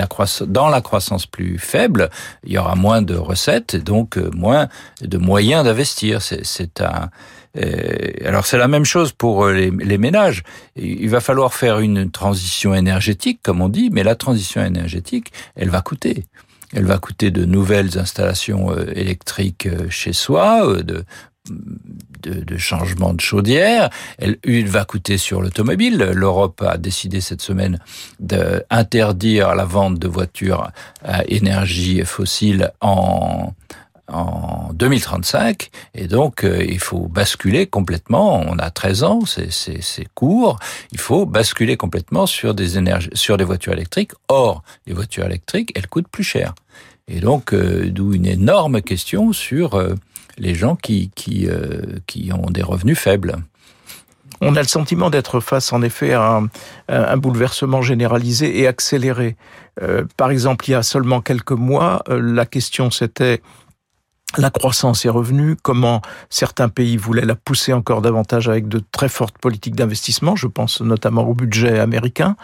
dans 0.46 0.68
la 0.68 0.80
croissance 0.80 1.26
plus 1.26 1.58
faible, 1.58 2.08
il 2.44 2.52
y 2.52 2.58
aura 2.58 2.76
moins 2.76 3.02
de 3.02 3.14
recettes 3.14 3.74
et 3.74 3.80
donc 3.80 4.16
euh, 4.16 4.30
moins 4.34 4.68
de 5.02 5.18
moyens 5.18 5.64
d'investir. 5.64 6.22
C'est 6.22 6.80
un... 6.80 7.10
Euh, 7.56 8.12
alors 8.24 8.46
c'est 8.46 8.58
la 8.58 8.68
même 8.68 8.84
chose 8.84 9.10
pour 9.10 9.48
les, 9.48 9.70
les, 9.70 9.98
ménages. 9.98 10.44
Il 10.76 11.10
va 11.10 11.20
falloir 11.20 11.52
faire 11.52 11.80
une 11.80 12.10
transition 12.10 12.74
énergétique, 12.74 13.40
comme 13.42 13.60
on 13.60 13.68
dit, 13.68 13.90
mais 13.90 14.04
la 14.04 14.14
transition 14.14 14.64
énergétique, 14.64 15.32
elle 15.56 15.68
va 15.68 15.82
coûter. 15.82 16.26
Elle 16.72 16.84
va 16.84 16.98
coûter 16.98 17.32
de 17.32 17.44
nouvelles 17.44 17.98
installations 17.98 18.72
électriques 18.94 19.68
chez 19.90 20.12
soi, 20.12 20.80
de 20.84 21.04
de, 21.48 22.56
changement 22.56 23.14
de 23.14 23.20
chaudière. 23.20 23.90
Elle, 24.18 24.38
va 24.66 24.84
coûter 24.84 25.18
sur 25.18 25.40
l'automobile. 25.40 25.98
L'Europe 26.14 26.62
a 26.62 26.76
décidé 26.76 27.20
cette 27.20 27.42
semaine 27.42 27.78
d'interdire 28.18 29.54
la 29.54 29.64
vente 29.64 29.98
de 29.98 30.08
voitures 30.08 30.70
à 31.02 31.24
énergie 31.26 32.02
fossile 32.04 32.70
en 32.80 33.54
en 34.12 34.72
2035 34.72 35.70
et 35.94 36.06
donc 36.06 36.44
euh, 36.44 36.64
il 36.64 36.80
faut 36.80 37.06
basculer 37.06 37.66
complètement. 37.66 38.40
On 38.40 38.58
a 38.58 38.70
13 38.70 39.04
ans, 39.04 39.20
c'est 39.24 40.08
court. 40.14 40.58
Il 40.92 40.98
faut 40.98 41.26
basculer 41.26 41.76
complètement 41.76 42.26
sur 42.26 42.54
des 42.54 42.78
énergies, 42.78 43.10
sur 43.14 43.36
des 43.36 43.44
voitures 43.44 43.72
électriques. 43.72 44.12
Or, 44.28 44.62
les 44.86 44.94
voitures 44.94 45.26
électriques, 45.26 45.72
elles 45.74 45.86
coûtent 45.86 46.08
plus 46.08 46.24
cher. 46.24 46.54
Et 47.10 47.20
donc, 47.20 47.52
euh, 47.52 47.90
d'où 47.90 48.14
une 48.14 48.26
énorme 48.26 48.80
question 48.80 49.32
sur 49.32 49.74
euh, 49.74 49.94
les 50.38 50.54
gens 50.54 50.76
qui 50.76 51.10
qui 51.14 51.48
qui 52.06 52.32
ont 52.32 52.50
des 52.50 52.62
revenus 52.62 52.98
faibles. 52.98 53.36
On 54.40 54.56
a 54.56 54.62
le 54.62 54.68
sentiment 54.68 55.10
d'être 55.10 55.40
face, 55.40 55.70
en 55.74 55.82
effet, 55.82 56.14
à 56.14 56.36
un, 56.38 56.48
un 56.88 57.16
bouleversement 57.18 57.82
généralisé 57.82 58.58
et 58.58 58.66
accéléré. 58.66 59.36
par 60.16 60.30
exemple, 60.30 60.64
il 60.68 60.72
y 60.72 60.74
a 60.74 60.82
seulement 60.82 61.20
quelques 61.20 61.52
mois, 61.52 62.02
la 62.08 62.46
question 62.46 62.90
c'était 62.90 63.42
la 64.38 64.50
croissance 64.50 65.04
est 65.04 65.10
revenue, 65.10 65.56
comment 65.60 66.02
certains 66.28 66.68
pays 66.68 66.96
voulaient 66.96 67.24
la 67.24 67.34
pousser 67.34 67.72
encore 67.72 68.00
davantage 68.00 68.48
avec 68.48 68.68
de 68.68 68.80
très 68.92 69.08
fortes 69.08 69.36
politiques 69.38 69.74
d'investissement, 69.74 70.36
je 70.36 70.46
pense 70.46 70.80
notamment 70.80 71.22
au 71.22 71.34
budget 71.34 71.80
américain. 71.80 72.36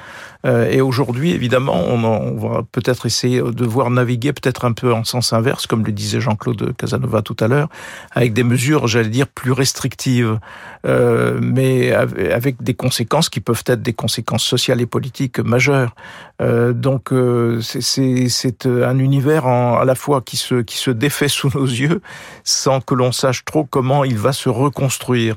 Euh, 0.46 0.70
et 0.70 0.80
aujourd'hui, 0.80 1.32
évidemment, 1.32 1.74
on, 1.74 2.36
va 2.36 2.62
peut-être 2.70 3.06
essayer 3.06 3.40
de 3.40 3.64
voir 3.64 3.90
naviguer 3.90 4.32
peut-être 4.32 4.64
un 4.64 4.72
peu 4.72 4.92
en 4.92 5.04
sens 5.04 5.32
inverse, 5.32 5.66
comme 5.66 5.84
le 5.84 5.92
disait 5.92 6.20
Jean-Claude 6.20 6.74
Casanova 6.76 7.22
tout 7.22 7.36
à 7.40 7.48
l'heure, 7.48 7.68
avec 8.12 8.32
des 8.32 8.44
mesures, 8.44 8.86
j'allais 8.86 9.08
dire, 9.08 9.26
plus 9.26 9.52
restrictives, 9.52 10.38
euh, 10.86 11.38
mais 11.42 11.92
avec 11.92 12.62
des 12.62 12.74
conséquences 12.74 13.28
qui 13.28 13.40
peuvent 13.40 13.64
être 13.66 13.82
des 13.82 13.92
conséquences 13.92 14.44
sociales 14.44 14.80
et 14.80 14.86
politiques 14.86 15.40
majeures. 15.40 15.94
Euh, 16.40 16.72
donc, 16.72 17.12
c'est 17.60 18.66
un 18.66 18.98
univers 18.98 19.46
à 19.46 19.84
la 19.84 19.94
fois 19.94 20.20
qui 20.20 20.36
se, 20.36 20.56
qui 20.56 20.76
se 20.76 20.90
défait 20.90 21.28
sous 21.28 21.50
nos 21.54 21.64
yeux 21.66 22.00
sans 22.44 22.80
que 22.80 22.94
l'on 22.94 23.12
sache 23.12 23.44
trop 23.44 23.64
comment 23.64 24.04
il 24.04 24.18
va 24.18 24.32
se 24.32 24.48
reconstruire. 24.48 25.36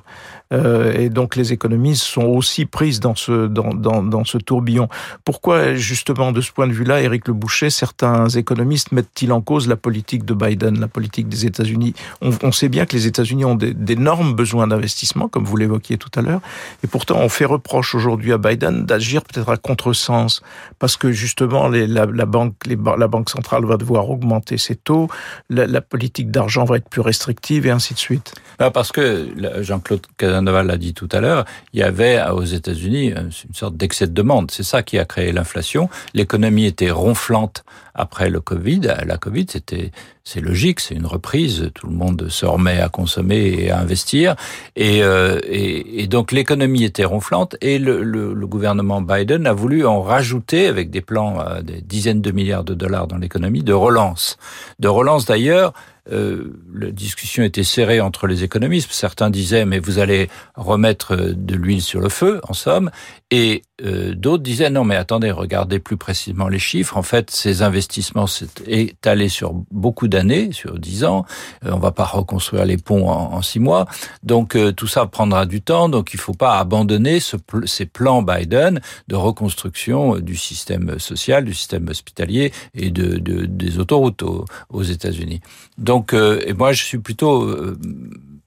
Euh, 0.51 0.93
et 0.93 1.09
donc 1.09 1.35
les 1.35 1.53
économistes 1.53 2.03
sont 2.03 2.23
aussi 2.23 2.65
prises 2.65 2.99
dans 2.99 3.15
ce 3.15 3.47
dans, 3.47 3.73
dans, 3.73 4.01
dans 4.01 4.23
ce 4.23 4.37
tourbillon. 4.37 4.89
Pourquoi 5.23 5.75
justement 5.75 6.31
de 6.31 6.41
ce 6.41 6.51
point 6.51 6.67
de 6.67 6.73
vue-là, 6.73 7.01
Éric 7.01 7.27
Le 7.27 7.33
Boucher, 7.33 7.69
certains 7.69 8.27
économistes 8.29 8.91
mettent-ils 8.91 9.31
en 9.31 9.41
cause 9.41 9.67
la 9.67 9.75
politique 9.75 10.25
de 10.25 10.33
Biden, 10.33 10.79
la 10.79 10.87
politique 10.87 11.29
des 11.29 11.45
États-Unis? 11.45 11.93
On, 12.21 12.51
sait 12.51 12.69
bien 12.69 12.85
que 12.85 12.95
les 12.95 13.07
États-Unis 13.07 13.45
ont 13.45 13.55
d'énormes 13.55 14.33
besoins 14.33 14.67
d'investissement, 14.67 15.27
comme 15.27 15.45
vous 15.45 15.55
l'évoquiez 15.55 15.97
tout 15.97 16.09
à 16.15 16.21
l'heure, 16.21 16.41
et 16.83 16.87
pourtant 16.87 17.17
on 17.19 17.29
fait 17.29 17.45
reproche 17.45 17.93
aujourd'hui 17.93 18.33
à 18.33 18.37
Biden 18.37 18.85
d'agir 18.85 19.23
peut-être 19.23 19.49
à 19.49 19.57
contresens, 19.57 20.41
parce 20.79 20.97
que 20.97 21.11
justement 21.11 21.67
la, 21.69 22.05
banque 22.25 22.55
la 22.65 23.07
banque 23.07 23.29
centrale 23.29 23.65
va 23.65 23.77
devoir 23.77 24.09
augmenter 24.09 24.57
ses 24.57 24.75
taux, 24.75 25.09
la, 25.49 25.67
la 25.67 25.81
politique 25.81 26.31
d'argent 26.31 26.65
va 26.65 26.77
être 26.77 26.89
plus 26.89 27.01
restrictive 27.01 27.67
et 27.67 27.71
ainsi 27.71 27.93
de 27.93 27.99
suite. 27.99 28.33
Ah, 28.57 28.71
parce 28.71 28.91
que 28.91 29.29
Jean-Claude 29.61 30.05
Naval 30.41 30.67
l'a 30.67 30.77
dit 30.77 30.93
tout 30.93 31.09
à 31.11 31.19
l'heure, 31.21 31.45
il 31.73 31.79
y 31.79 31.83
avait 31.83 32.21
aux 32.29 32.43
États-Unis 32.43 33.11
une 33.11 33.53
sorte 33.53 33.75
d'excès 33.77 34.07
de 34.07 34.13
demande. 34.13 34.51
C'est 34.51 34.63
ça 34.63 34.83
qui 34.83 34.97
a 34.97 35.05
créé 35.05 35.31
l'inflation. 35.31 35.89
L'économie 36.13 36.65
était 36.65 36.91
ronflante 36.91 37.63
après 37.93 38.29
le 38.29 38.39
Covid. 38.39 38.81
La 39.05 39.17
Covid, 39.17 39.45
c'était, 39.49 39.91
c'est 40.23 40.41
logique, 40.41 40.79
c'est 40.79 40.95
une 40.95 41.05
reprise. 41.05 41.71
Tout 41.73 41.87
le 41.87 41.93
monde 41.93 42.27
se 42.29 42.45
remet 42.45 42.79
à 42.79 42.89
consommer 42.89 43.55
et 43.59 43.71
à 43.71 43.79
investir. 43.79 44.35
Et, 44.75 45.03
euh, 45.03 45.39
et, 45.43 46.03
et 46.03 46.07
donc 46.07 46.31
l'économie 46.31 46.83
était 46.83 47.05
ronflante 47.05 47.55
et 47.61 47.79
le, 47.79 48.03
le, 48.03 48.33
le, 48.33 48.47
gouvernement 48.47 49.01
Biden 49.01 49.47
a 49.47 49.53
voulu 49.53 49.85
en 49.85 50.01
rajouter 50.01 50.67
avec 50.67 50.89
des 50.89 51.01
plans, 51.01 51.39
euh, 51.39 51.61
des 51.61 51.81
dizaines 51.81 52.21
de 52.21 52.31
milliards 52.31 52.63
de 52.63 52.73
dollars 52.73 53.07
dans 53.07 53.17
l'économie 53.17 53.63
de 53.63 53.73
relance. 53.73 54.37
De 54.79 54.87
relance 54.87 55.25
d'ailleurs 55.25 55.73
euh, 56.11 56.53
la 56.73 56.91
discussion 56.91 57.43
était 57.43 57.63
serrée 57.63 58.01
entre 58.01 58.25
les 58.25 58.43
économistes. 58.43 58.91
Certains 58.91 59.29
disaient 59.29 59.65
mais 59.65 59.79
vous 59.79 59.99
allez 59.99 60.29
remettre 60.55 61.15
de 61.15 61.55
l'huile 61.55 61.81
sur 61.81 62.01
le 62.01 62.09
feu, 62.09 62.41
en 62.47 62.53
somme, 62.53 62.89
et 63.31 63.63
euh, 63.83 64.13
d'autres 64.15 64.43
disaient 64.43 64.69
non 64.69 64.83
mais 64.83 64.95
attendez, 64.95 65.31
regardez 65.31 65.79
plus 65.79 65.97
précisément 65.97 66.47
les 66.47 66.59
chiffres. 66.59 66.97
En 66.97 67.03
fait, 67.03 67.29
ces 67.29 67.61
investissements 67.61 67.88
s'est 67.91 68.47
étalé 68.67 69.29
sur 69.29 69.53
beaucoup 69.71 70.07
d'années, 70.07 70.51
sur 70.51 70.77
dix 70.77 71.03
ans. 71.03 71.25
Euh, 71.65 71.71
on 71.73 71.79
va 71.79 71.91
pas 71.91 72.05
reconstruire 72.05 72.65
les 72.65 72.77
ponts 72.77 73.09
en, 73.09 73.41
six 73.41 73.59
mois, 73.59 73.85
donc 74.23 74.55
euh, 74.55 74.71
tout 74.71 74.87
ça 74.87 75.05
prendra 75.05 75.45
du 75.45 75.61
temps. 75.61 75.89
Donc 75.89 76.13
il 76.13 76.19
faut 76.19 76.33
pas 76.33 76.59
abandonner 76.59 77.19
ce, 77.19 77.37
ces 77.65 77.85
plans 77.85 78.21
Biden 78.21 78.81
de 79.07 79.15
reconstruction 79.15 80.19
du 80.19 80.35
système 80.35 80.99
social, 80.99 81.45
du 81.45 81.53
système 81.53 81.87
hospitalier 81.87 82.51
et 82.73 82.91
de, 82.91 83.17
de 83.17 83.45
des 83.45 83.79
autoroutes 83.79 84.23
aux, 84.23 84.45
aux 84.69 84.83
États-Unis. 84.83 85.41
Donc 85.77 86.13
et 86.13 86.53
moi 86.53 86.73
je 86.73 86.83
suis 86.83 86.99
plutôt 86.99 87.47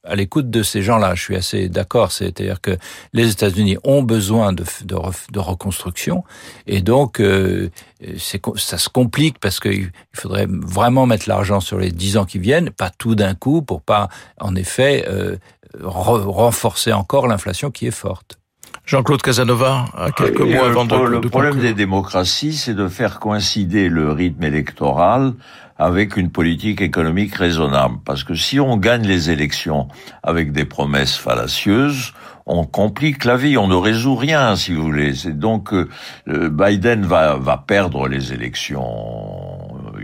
à 0.04 0.16
l'écoute 0.16 0.50
de 0.50 0.62
ces 0.62 0.82
gens-là. 0.82 1.14
Je 1.14 1.22
suis 1.22 1.36
assez 1.36 1.68
d'accord. 1.68 2.12
C'est-à-dire 2.12 2.60
que 2.60 2.76
les 3.12 3.30
États-Unis 3.30 3.76
ont 3.84 4.02
besoin 4.02 4.52
de, 4.52 4.64
de, 4.84 4.96
de 5.32 5.38
reconstruction 5.38 6.24
et 6.66 6.80
donc 6.80 7.20
euh, 7.20 7.70
ça 8.18 8.78
se 8.78 8.88
complique 8.88 9.38
parce 9.38 9.60
qu'il 9.60 9.92
faudrait 10.12 10.46
vraiment 10.48 11.06
mettre 11.06 11.28
l'argent 11.28 11.60
sur 11.60 11.78
les 11.78 11.90
dix 11.90 12.16
ans 12.16 12.24
qui 12.24 12.38
viennent, 12.38 12.70
pas 12.70 12.90
tout 12.90 13.14
d'un 13.14 13.34
coup 13.34 13.62
pour 13.62 13.82
pas, 13.82 14.08
en 14.40 14.54
effet, 14.56 15.04
euh, 15.08 15.36
renforcer 15.80 16.92
encore 16.92 17.26
l'inflation 17.26 17.70
qui 17.70 17.86
est 17.86 17.92
forte. 17.92 18.38
Jean-Claude 18.84 19.22
Casanova, 19.22 19.84
à 19.96 20.10
quelques 20.10 20.40
mois 20.40 20.66
avant 20.66 20.84
de... 20.84 20.96
Le 20.96 21.20
problème 21.20 21.60
des 21.60 21.72
démocraties, 21.72 22.54
c'est 22.54 22.74
de 22.74 22.88
faire 22.88 23.20
coïncider 23.20 23.88
le 23.88 24.10
rythme 24.10 24.42
électoral 24.42 25.34
avec 25.78 26.16
une 26.16 26.30
politique 26.30 26.80
économique 26.80 27.34
raisonnable. 27.34 27.96
Parce 28.04 28.24
que 28.24 28.34
si 28.34 28.60
on 28.60 28.76
gagne 28.76 29.06
les 29.06 29.30
élections 29.30 29.88
avec 30.22 30.52
des 30.52 30.64
promesses 30.64 31.16
fallacieuses, 31.16 32.12
on 32.46 32.64
complique 32.64 33.24
la 33.24 33.36
vie, 33.36 33.56
on 33.56 33.68
ne 33.68 33.74
résout 33.74 34.16
rien, 34.16 34.56
si 34.56 34.74
vous 34.74 34.82
voulez. 34.82 35.14
C'est 35.14 35.38
donc 35.38 35.72
euh, 35.72 35.88
Biden 36.26 37.04
va, 37.04 37.36
va 37.36 37.56
perdre 37.56 38.08
les 38.08 38.32
élections 38.32 38.82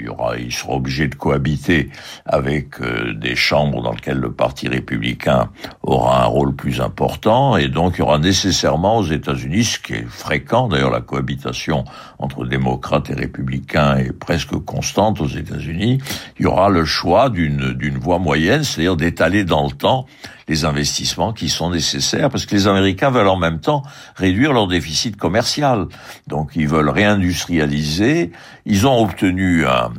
il, 0.00 0.08
aura, 0.08 0.36
il 0.36 0.52
sera 0.52 0.74
obligé 0.74 1.08
de 1.08 1.14
cohabiter 1.14 1.90
avec 2.24 2.80
euh, 2.80 3.12
des 3.14 3.36
chambres 3.36 3.82
dans 3.82 3.92
lesquelles 3.92 4.18
le 4.18 4.32
Parti 4.32 4.68
républicain 4.68 5.50
aura 5.82 6.22
un 6.22 6.26
rôle 6.26 6.54
plus 6.54 6.80
important, 6.80 7.56
et 7.56 7.68
donc 7.68 7.94
il 7.96 7.98
y 8.00 8.02
aura 8.02 8.18
nécessairement 8.18 8.98
aux 8.98 9.06
États-Unis, 9.06 9.64
ce 9.64 9.78
qui 9.78 9.94
est 9.94 10.06
fréquent, 10.08 10.68
d'ailleurs 10.68 10.90
la 10.90 11.00
cohabitation 11.00 11.84
entre 12.18 12.44
démocrates 12.44 13.10
et 13.10 13.14
républicains 13.14 13.96
est 13.96 14.12
presque 14.12 14.56
constante 14.64 15.20
aux 15.20 15.28
États-Unis, 15.28 15.98
il 16.38 16.42
y 16.42 16.46
aura 16.46 16.68
le 16.68 16.84
choix 16.84 17.30
d'une 17.30 17.98
voie 17.98 18.18
moyenne, 18.18 18.64
c'est-à-dire 18.64 18.96
d'étaler 18.96 19.44
dans 19.44 19.64
le 19.64 19.72
temps 19.72 20.06
les 20.48 20.64
investissements 20.64 21.32
qui 21.32 21.48
sont 21.48 21.70
nécessaires, 21.70 22.30
parce 22.30 22.46
que 22.46 22.54
les 22.54 22.66
Américains 22.66 23.10
veulent 23.10 23.28
en 23.28 23.36
même 23.36 23.60
temps 23.60 23.82
réduire 24.16 24.52
leur 24.52 24.66
déficit 24.66 25.16
commercial. 25.16 25.86
Donc 26.26 26.52
ils 26.56 26.66
veulent 26.66 26.88
réindustrialiser. 26.88 28.32
Ils 28.64 28.86
ont 28.86 29.02
obtenu 29.02 29.66
un, 29.66 29.90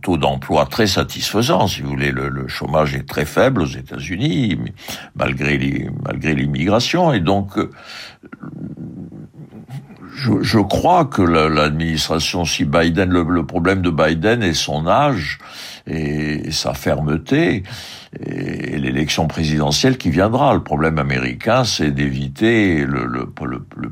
taux 0.00 0.16
d'emploi 0.16 0.66
très 0.66 0.86
satisfaisant, 0.86 1.66
si 1.66 1.82
vous 1.82 1.90
voulez. 1.90 2.12
Le, 2.12 2.48
chômage 2.48 2.94
est 2.94 3.08
très 3.08 3.24
faible 3.24 3.62
aux 3.62 3.66
États-Unis, 3.66 4.58
malgré 5.14 5.56
l'immigration, 6.34 7.12
et 7.12 7.20
donc 7.20 7.58
je, 10.14 10.32
je, 10.42 10.58
crois 10.58 11.04
que 11.04 11.22
l'administration, 11.22 12.44
si 12.44 12.64
Biden, 12.64 13.10
le, 13.10 13.22
le, 13.22 13.46
problème 13.46 13.82
de 13.82 13.90
Biden 13.90 14.42
est 14.42 14.54
son 14.54 14.86
âge 14.86 15.38
et 15.86 16.50
sa 16.50 16.74
fermeté, 16.74 17.62
et 18.18 18.78
l'élection 18.78 19.28
présidentielle 19.28 19.96
qui 19.96 20.10
viendra. 20.10 20.54
Le 20.54 20.62
problème 20.62 20.98
américain, 20.98 21.62
c'est 21.62 21.92
d'éviter 21.92 22.84
le, 22.84 23.26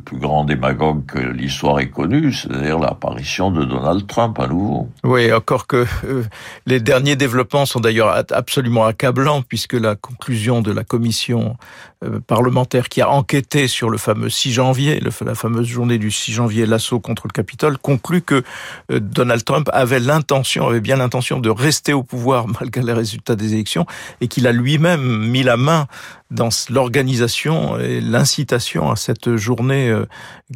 plus 0.04 0.18
grand 0.18 0.44
démagogue 0.44 1.06
que 1.06 1.18
l'histoire 1.18 1.78
ait 1.78 1.88
connu, 1.88 2.32
c'est-à-dire 2.32 2.80
l'apparition 2.80 3.50
de 3.50 3.64
Donald 3.64 4.06
Trump 4.08 4.38
à 4.40 4.48
nouveau. 4.48 4.88
Oui, 5.04 5.32
encore 5.32 5.66
que 5.66 5.86
euh, 6.04 6.24
les 6.66 6.80
derniers 6.80 7.14
développements 7.14 7.64
sont 7.64 7.80
d'ailleurs 7.80 8.24
absolument 8.32 8.86
accablants, 8.86 9.42
puisque 9.42 9.74
la 9.74 9.94
conclusion 9.94 10.62
de 10.62 10.72
la 10.72 10.82
commission 10.82 11.56
euh, 12.04 12.20
parlementaire 12.20 12.88
qui 12.88 13.00
a 13.00 13.10
enquêté 13.10 13.66
sur 13.66 13.90
le 13.90 13.98
fameux 13.98 14.30
6 14.30 14.52
janvier, 14.52 15.00
la 15.00 15.34
fameuse 15.34 15.66
journée 15.66 15.98
du 15.98 16.12
6 16.12 16.32
janvier, 16.32 16.64
l'assaut 16.64 17.00
contre 17.00 17.26
le 17.26 17.32
Capitole, 17.32 17.76
conclut 17.76 18.22
que 18.22 18.44
euh, 18.92 19.00
Donald 19.00 19.44
Trump 19.44 19.68
avait 19.72 19.98
l'intention, 19.98 20.68
avait 20.68 20.80
bien 20.80 20.96
l'intention 20.96 21.40
de 21.40 21.50
rester 21.50 21.92
au 21.92 22.02
pouvoir 22.02 22.46
malgré 22.60 22.82
les 22.82 22.92
résultats 22.92 23.36
des 23.36 23.54
élections 23.54 23.86
et 24.20 24.28
qu'il 24.28 24.46
a 24.46 24.52
lui-même 24.52 25.28
mis 25.28 25.42
la 25.42 25.56
main 25.56 25.86
dans 26.30 26.50
l'organisation 26.68 27.78
et 27.78 28.02
l'incitation 28.02 28.90
à 28.90 28.96
cette 28.96 29.36
journée 29.36 29.88
euh, 29.88 30.04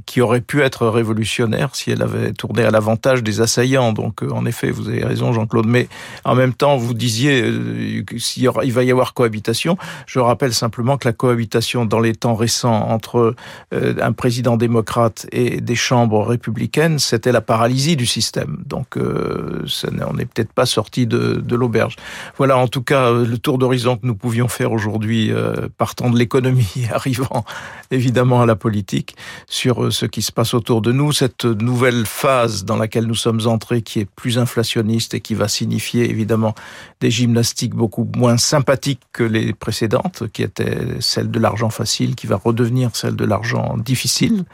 qui 0.05 0.21
aurait 0.21 0.43
pu 0.43 0.61
être 0.61 0.87
révolutionnaire 0.87 1.75
si 1.75 1.91
elle 1.91 2.03
avait 2.03 2.33
tourné 2.33 2.63
à 2.63 2.71
l'avantage 2.71 3.23
des 3.23 3.41
assaillants. 3.41 3.95
Donc, 3.95 4.23
euh, 4.23 4.31
en 4.31 4.45
effet, 4.45 4.71
vous 4.71 4.89
avez 4.89 5.03
raison, 5.03 5.33
Jean-Claude. 5.33 5.67
Mais 5.67 5.89
en 6.25 6.35
même 6.35 6.53
temps, 6.53 6.77
vous 6.77 6.93
disiez 6.93 7.43
euh, 7.43 8.03
qu'il 8.03 8.73
va 8.73 8.85
y 8.85 8.91
avoir 8.91 9.15
cohabitation. 9.15 9.79
Je 10.07 10.19
rappelle 10.19 10.53
simplement 10.53 10.99
que 10.99 11.09
la 11.09 11.15
cohabitation 11.15 11.87
dans 11.87 12.01
les 12.01 12.15
temps 12.15 12.35
récents 12.35 12.91
entre 12.91 13.35
un 13.73 14.13
président 14.13 14.57
démocrate 14.57 15.27
et 15.33 15.61
des 15.61 15.75
chambres 15.75 16.27
républicaines, 16.27 16.99
c'était 16.99 17.33
la 17.33 17.41
paralysie 17.41 17.97
du 17.97 18.07
système. 18.07 18.63
Donc, 18.67 18.97
on 18.97 20.13
n'est 20.15 20.27
peut-être 20.27 20.53
pas 20.53 20.67
sorti 20.67 21.07
de, 21.07 21.35
de 21.35 21.57
l'auberge. 21.57 21.97
Voilà, 22.37 22.59
en 22.59 22.69
tout 22.69 22.83
cas, 22.83 23.11
le 23.13 23.39
tour 23.39 23.59
d'horizon 23.59 23.97
que 23.97 24.07
nous 24.07 24.15
pouvions 24.15 24.49
faire 24.49 24.73
aujourd'hui 24.73 25.33
partant 25.69 26.11
de 26.11 26.19
l'économie, 26.19 26.87
arrivant 26.93 27.45
évidemment 27.91 28.43
à 28.43 28.47
la 28.47 28.57
politique, 28.57 29.17
sur 29.47 29.85
euh, 29.85 29.91
ce 29.91 30.07
qui 30.07 30.23
se 30.23 30.33
passe 30.33 30.55
autour 30.55 30.83
de 30.83 30.93
nous, 30.93 31.13
cette 31.13 31.45
nouvelle 31.45 32.07
phase 32.07 32.65
dans 32.65 32.77
laquelle 32.77 33.07
nous 33.07 33.15
sommes 33.15 33.47
entrés, 33.47 33.83
qui 33.83 34.01
est 34.01 34.05
plus 34.05 34.39
inflationniste 34.39 35.15
et 35.15 35.21
qui 35.21 35.35
va 35.35 35.49
signifier 35.49 36.09
évidemment 36.09 36.55
des 37.01 37.11
gymnastiques 37.11 37.75
beaucoup 37.75 38.09
moins 38.17 38.37
sympathiques 38.37 39.03
que 39.13 39.25
les 39.25 39.53
précédentes, 39.53 40.25
qui 40.33 40.43
étaient 40.43 41.01
celle 41.01 41.31
de 41.31 41.39
l'argent 41.39 41.71
facile, 41.71 42.15
qui 42.15 42.27
va 42.27 42.37
redevenir 42.37 42.95
celle 42.95 43.17
de 43.17 43.25
l'argent 43.25 43.77
difficile. 43.77 44.45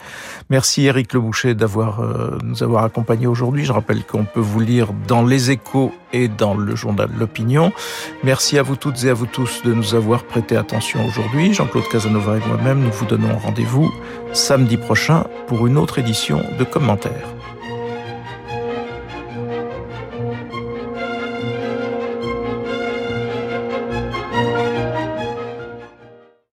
Merci 0.49 0.85
Eric 0.85 1.13
Leboucher 1.13 1.55
d'avoir 1.55 2.01
euh, 2.01 2.37
nous 2.43 2.63
avoir 2.63 2.83
accompagnés 2.83 3.27
aujourd'hui. 3.27 3.65
Je 3.65 3.71
rappelle 3.71 4.03
qu'on 4.03 4.25
peut 4.25 4.39
vous 4.39 4.59
lire 4.59 4.93
dans 5.07 5.23
les 5.23 5.51
échos 5.51 5.93
et 6.13 6.27
dans 6.27 6.53
le 6.53 6.75
journal 6.75 7.09
L'Opinion. 7.17 7.71
Merci 8.23 8.57
à 8.57 8.63
vous 8.63 8.75
toutes 8.75 9.03
et 9.03 9.09
à 9.09 9.13
vous 9.13 9.25
tous 9.25 9.61
de 9.63 9.73
nous 9.73 9.95
avoir 9.95 10.23
prêté 10.23 10.55
attention 10.55 11.05
aujourd'hui. 11.05 11.53
Jean-Claude 11.53 11.87
Casanova 11.91 12.37
et 12.37 12.47
moi-même, 12.47 12.79
nous 12.79 12.91
vous 12.91 13.05
donnons 13.05 13.37
rendez-vous 13.37 13.91
samedi 14.33 14.77
prochain 14.77 15.25
pour 15.47 15.67
une 15.67 15.77
autre 15.77 15.99
édition 15.99 16.43
de 16.57 16.63
commentaires. 16.63 17.38